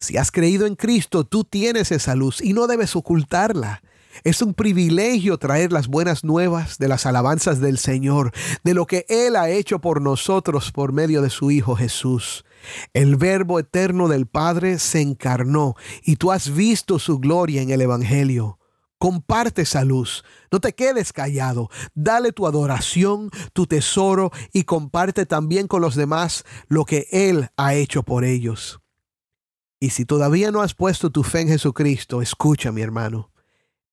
Si 0.00 0.16
has 0.16 0.33
creído 0.33 0.66
en 0.66 0.74
Cristo, 0.74 1.22
tú 1.22 1.44
tienes 1.44 1.92
esa 1.92 2.16
luz 2.16 2.40
y 2.40 2.52
no 2.52 2.66
debes 2.66 2.96
ocultarla. 2.96 3.81
Es 4.24 4.42
un 4.42 4.55
privilegio 4.55 5.38
traer 5.38 5.70
las 5.70 5.87
buenas 5.87 6.24
nuevas 6.24 6.79
de 6.79 6.88
las 6.88 7.07
alabanzas 7.07 7.61
del 7.61 7.79
Señor, 7.79 8.33
de 8.64 8.74
lo 8.74 8.87
que 8.87 9.07
Él 9.09 9.37
ha 9.37 9.48
hecho 9.48 9.81
por 9.81 10.00
nosotros 10.00 10.72
por 10.72 10.92
medio 10.92 11.22
de 11.22 11.31
su 11.31 11.52
Hijo 11.52 11.76
Jesús. 11.76 12.44
El 12.92 13.14
Verbo 13.14 13.61
eterno 13.61 14.09
del 14.09 14.26
Padre 14.26 14.81
se 14.81 15.00
encarnó 15.00 15.76
y 16.02 16.16
tú 16.16 16.33
has 16.33 16.52
visto 16.52 16.98
su 16.98 17.20
gloria 17.20 17.62
en 17.62 17.70
el 17.70 17.83
Evangelio. 17.83 18.59
Comparte 18.98 19.62
esa 19.62 19.85
luz. 19.85 20.24
No 20.50 20.61
te 20.61 20.74
quedes 20.74 21.12
callado. 21.12 21.68
Dale 21.94 22.32
tu 22.32 22.46
adoración, 22.46 23.30
tu 23.52 23.66
tesoro 23.66 24.30
y 24.52 24.64
comparte 24.64 25.26
también 25.26 25.68
con 25.68 25.82
los 25.82 25.94
demás 25.94 26.44
lo 26.68 26.85
que 26.85 27.06
Él 27.11 27.50
ha 27.56 27.74
hecho 27.74 28.02
por 28.02 28.24
ellos. 28.24 28.80
Y 29.78 29.90
si 29.90 30.06
todavía 30.06 30.50
no 30.50 30.62
has 30.62 30.74
puesto 30.74 31.11
tu 31.11 31.22
fe 31.22 31.40
en 31.42 31.48
Jesucristo, 31.48 32.22
escucha 32.22 32.72
mi 32.72 32.80
hermano. 32.80 33.30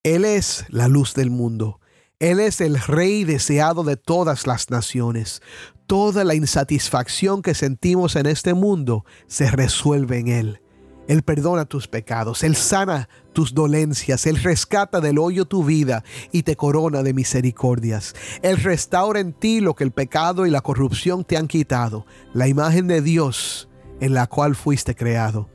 Él 0.03 0.23
es 0.23 0.65
la 0.69 0.87
luz 0.87 1.13
del 1.13 1.29
mundo. 1.29 1.81
Él 2.19 2.39
es 2.39 2.61
el 2.61 2.79
Rey 2.79 3.25
deseado 3.25 3.83
de 3.83 3.97
todas 3.97 4.47
las 4.47 4.69
naciones. 4.69 5.41
Toda 5.87 6.23
la 6.23 6.35
insatisfacción 6.35 7.41
que 7.41 7.53
sentimos 7.53 8.15
en 8.15 8.27
este 8.27 8.53
mundo 8.53 9.03
se 9.27 9.51
resuelve 9.51 10.19
en 10.19 10.27
Él. 10.29 10.62
Él 11.07 11.21
perdona 11.21 11.65
tus 11.65 11.87
pecados, 11.87 12.43
Él 12.43 12.55
sana 12.55 13.09
tus 13.33 13.53
dolencias, 13.53 14.25
Él 14.25 14.37
rescata 14.37 15.01
del 15.01 15.17
hoyo 15.17 15.45
tu 15.45 15.63
vida 15.63 16.03
y 16.31 16.43
te 16.43 16.55
corona 16.55 17.03
de 17.03 17.13
misericordias. 17.13 18.15
Él 18.41 18.57
restaura 18.57 19.19
en 19.19 19.33
ti 19.33 19.59
lo 19.59 19.75
que 19.75 19.83
el 19.83 19.91
pecado 19.91 20.45
y 20.45 20.49
la 20.49 20.61
corrupción 20.61 21.25
te 21.25 21.37
han 21.37 21.47
quitado, 21.47 22.05
la 22.33 22.47
imagen 22.47 22.87
de 22.87 23.01
Dios 23.01 23.69
en 23.99 24.13
la 24.13 24.27
cual 24.27 24.55
fuiste 24.55 24.95
creado. 24.95 25.49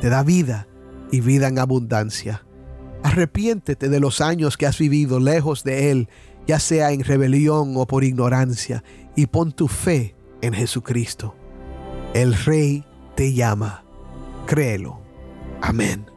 Te 0.00 0.08
da 0.08 0.22
vida 0.22 0.68
y 1.10 1.20
vida 1.20 1.48
en 1.48 1.58
abundancia. 1.58 2.44
Arrepiéntete 3.02 3.88
de 3.88 4.00
los 4.00 4.20
años 4.20 4.56
que 4.56 4.66
has 4.66 4.78
vivido 4.78 5.20
lejos 5.20 5.64
de 5.64 5.90
Él, 5.90 6.08
ya 6.46 6.60
sea 6.60 6.92
en 6.92 7.02
rebelión 7.02 7.74
o 7.76 7.86
por 7.86 8.04
ignorancia, 8.04 8.84
y 9.16 9.26
pon 9.26 9.52
tu 9.52 9.68
fe 9.68 10.14
en 10.42 10.52
Jesucristo. 10.52 11.34
El 12.14 12.34
Rey 12.34 12.84
te 13.14 13.32
llama 13.32 13.85
Créelo. 14.46 15.00
Amén. 15.60 16.15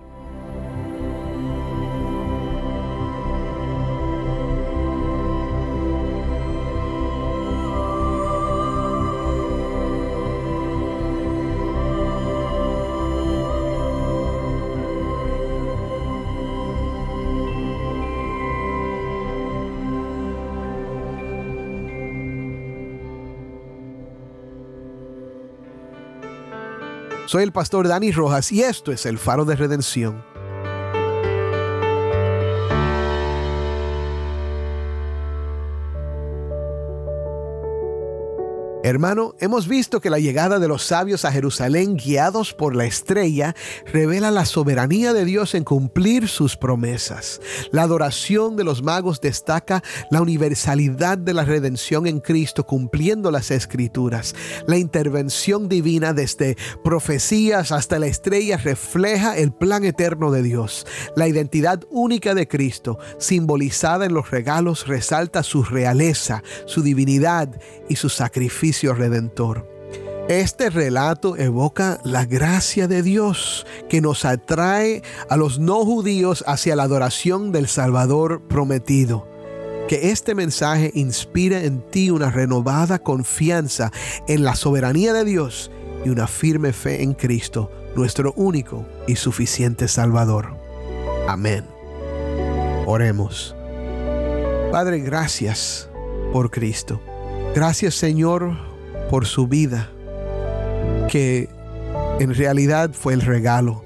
Soy 27.30 27.44
el 27.44 27.52
pastor 27.52 27.88
Dani 27.88 28.12
Rojas 28.12 28.52
y 28.52 28.64
esto 28.64 28.92
es 28.92 29.06
el 29.06 29.20
faro 29.20 29.46
de 29.46 29.56
redención. 29.56 30.26
Hermano, 38.82 39.36
hemos 39.42 39.68
visto 39.68 40.00
que 40.00 40.10
la 40.10 40.20
llegada 40.20 40.58
de 40.58 40.70
los 40.70 40.84
sabios 40.84 41.26
a 41.26 41.34
Jerusalén 41.34 41.98
guiados 41.98 42.54
por 42.54 42.78
la 42.78 42.86
estrella 42.86 43.54
revela 43.92 44.32
la 44.32 44.46
soberanía 44.46 45.12
de 45.12 45.26
Dios 45.26 45.54
en 45.54 45.66
cumplir 45.66 46.30
sus 46.30 46.56
promesas. 46.56 47.42
La 47.74 47.84
adoración 47.84 48.56
de 48.56 48.64
los 48.64 48.82
magos 48.82 49.20
destaca 49.20 49.84
la 50.10 50.22
universalidad 50.22 51.18
de 51.18 51.34
la 51.34 51.44
redención 51.44 52.08
en 52.08 52.22
Cristo 52.22 52.66
cumpliendo 52.66 53.32
las 53.32 53.52
escrituras. 53.52 54.34
La 54.66 54.78
intervención 54.78 55.68
divina 55.68 56.14
desde 56.14 56.56
profecías 56.82 57.74
hasta 57.74 58.00
la 58.00 58.08
estrella 58.08 58.56
refleja 58.56 59.38
el 59.38 59.52
plan 59.52 59.84
eterno 59.84 60.32
de 60.32 60.42
Dios. 60.42 60.88
La 61.18 61.28
identidad 61.28 61.82
única 61.92 62.34
de 62.34 62.48
Cristo, 62.48 62.98
simbolizada 63.18 64.06
en 64.06 64.14
los 64.14 64.32
regalos, 64.32 64.88
resalta 64.88 65.44
su 65.44 65.64
realeza, 65.64 66.44
su 66.66 66.82
divinidad 66.82 67.60
y 67.90 67.98
su 67.98 68.08
sacrificio 68.08 68.69
redentor. 68.72 69.68
Este 70.30 70.70
relato 70.70 71.36
evoca 71.38 72.00
la 72.04 72.26
gracia 72.26 72.88
de 72.88 73.02
Dios 73.02 73.66
que 73.90 74.00
nos 74.00 74.26
atrae 74.26 75.02
a 75.28 75.38
los 75.38 75.58
no 75.58 75.84
judíos 75.84 76.44
hacia 76.46 76.76
la 76.76 76.84
adoración 76.84 77.52
del 77.52 77.68
Salvador 77.68 78.44
prometido. 78.48 79.28
Que 79.88 80.12
este 80.12 80.36
mensaje 80.36 80.92
inspire 80.94 81.66
en 81.66 81.82
ti 81.82 82.12
una 82.12 82.30
renovada 82.30 83.00
confianza 83.00 83.92
en 84.28 84.44
la 84.44 84.56
soberanía 84.56 85.14
de 85.14 85.26
Dios 85.26 85.72
y 86.06 86.10
una 86.10 86.28
firme 86.28 86.74
fe 86.74 87.02
en 87.02 87.16
Cristo, 87.16 87.72
nuestro 87.96 88.34
único 88.34 88.86
y 89.08 89.16
suficiente 89.16 89.88
Salvador. 89.88 90.56
Amén. 91.28 91.66
Oremos. 92.86 93.56
Padre, 94.72 95.00
gracias 95.00 95.90
por 96.32 96.52
Cristo. 96.52 97.02
Gracias 97.62 97.96
Señor 97.96 98.54
por 99.10 99.26
su 99.26 99.46
vida, 99.46 99.90
que 101.10 101.50
en 102.22 102.34
realidad 102.34 102.92
fue 102.94 103.14
el 103.14 103.20
regalo. 103.20 103.84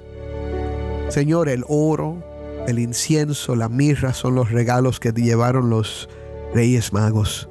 Señor, 1.09 1.49
el 1.49 1.65
oro, 1.67 2.23
el 2.67 2.77
incienso, 2.77 3.55
la 3.55 3.69
mirra 3.69 4.13
son 4.13 4.36
los 4.36 4.51
regalos 4.51 4.99
que 4.99 5.12
llevaron 5.12 5.71
los 5.71 6.07
reyes 6.53 6.93
magos. 6.93 7.49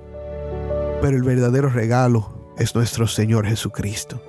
Pero 1.00 1.16
el 1.16 1.24
verdadero 1.24 1.70
regalo 1.70 2.52
es 2.56 2.72
nuestro 2.76 3.08
Señor 3.08 3.44
Jesucristo. 3.44 4.22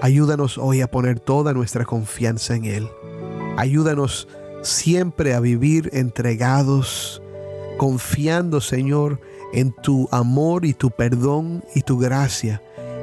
Ayúdanos 0.00 0.58
hoy 0.58 0.80
a 0.80 0.88
poner 0.88 1.18
toda 1.18 1.52
nuestra 1.54 1.84
confianza 1.84 2.54
en 2.54 2.66
Él. 2.66 2.88
Ayúdanos 3.56 4.28
siempre 4.62 5.34
a 5.34 5.40
vivir 5.40 5.90
entregados, 5.92 7.20
confiando, 7.78 8.60
Señor, 8.60 9.18
en 9.52 9.72
tu 9.72 10.08
amor 10.10 10.64
y 10.64 10.74
tu 10.74 10.90
perdón 10.90 11.64
y 11.74 11.82
tu 11.82 11.98
gracia. 11.98 12.62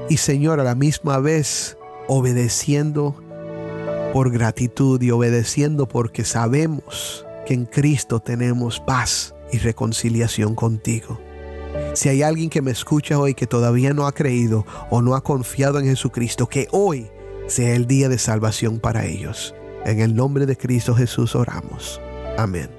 Y 0.10 0.18
Señor, 0.18 0.60
a 0.60 0.64
la 0.64 0.76
misma 0.76 1.20
vez 1.20 1.78
obedeciendo 2.08 3.16
por 4.14 4.32
gratitud 4.32 5.02
y 5.02 5.12
obedeciendo 5.12 5.88
porque 5.88 6.26
sabemos 6.26 7.26
que 7.46 7.54
en 7.54 7.66
Cristo 7.66 8.20
tenemos 8.20 8.80
paz 8.80 9.36
y 9.52 9.60
reconciliación 9.60 10.56
contigo. 10.56 11.20
Si 11.94 12.10
hay 12.10 12.24
alguien 12.24 12.50
que 12.50 12.62
me 12.62 12.72
escucha 12.72 13.20
hoy 13.20 13.34
que 13.34 13.48
todavía 13.48 13.94
no 13.94 14.08
ha 14.08 14.12
creído 14.12 14.66
o 14.90 15.02
no 15.02 15.16
ha 15.16 15.22
confiado 15.22 15.80
en 15.80 15.86
Jesucristo, 15.86 16.48
que 16.48 16.68
hoy 16.72 17.10
sea 17.48 17.76
el 17.76 17.88
día 17.88 18.10
de 18.10 18.18
salvación 18.18 18.80
para 18.80 19.06
ellos. 19.06 19.54
En 19.86 20.00
el 20.00 20.16
nombre 20.16 20.46
de 20.46 20.58
Cristo 20.58 20.96
Jesús 20.96 21.36
oramos. 21.36 22.02
Amén. 22.38 22.79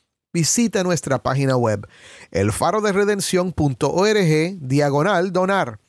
visita 0.33 0.83
nuestra 0.83 1.23
página 1.23 1.57
web, 1.57 1.87
elfaroderedención.org 2.31 4.57
diagonal 4.59 5.31
donar. 5.31 5.79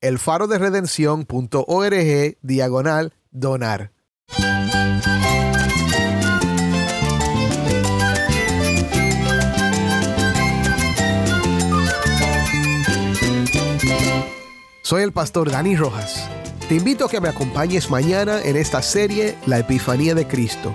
elfaroderedención.org 0.00 2.38
diagonal 2.42 3.12
donar. 3.30 3.92
Soy 14.92 15.04
el 15.04 15.12
pastor 15.12 15.50
Dani 15.50 15.74
Rojas. 15.74 16.28
Te 16.68 16.74
invito 16.74 17.06
a 17.06 17.08
que 17.08 17.20
me 17.20 17.28
acompañes 17.28 17.88
mañana 17.88 18.42
en 18.42 18.56
esta 18.56 18.82
serie 18.82 19.36
La 19.46 19.58
Epifanía 19.58 20.14
de 20.14 20.26
Cristo, 20.26 20.74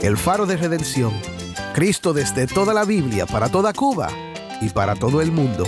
el 0.00 0.16
faro 0.16 0.46
de 0.46 0.56
redención. 0.56 1.12
Cristo 1.72 2.12
desde 2.12 2.46
toda 2.46 2.74
la 2.74 2.84
Biblia, 2.84 3.26
para 3.26 3.48
toda 3.48 3.72
Cuba 3.72 4.08
y 4.60 4.68
para 4.68 4.94
todo 4.94 5.22
el 5.22 5.32
mundo. 5.32 5.64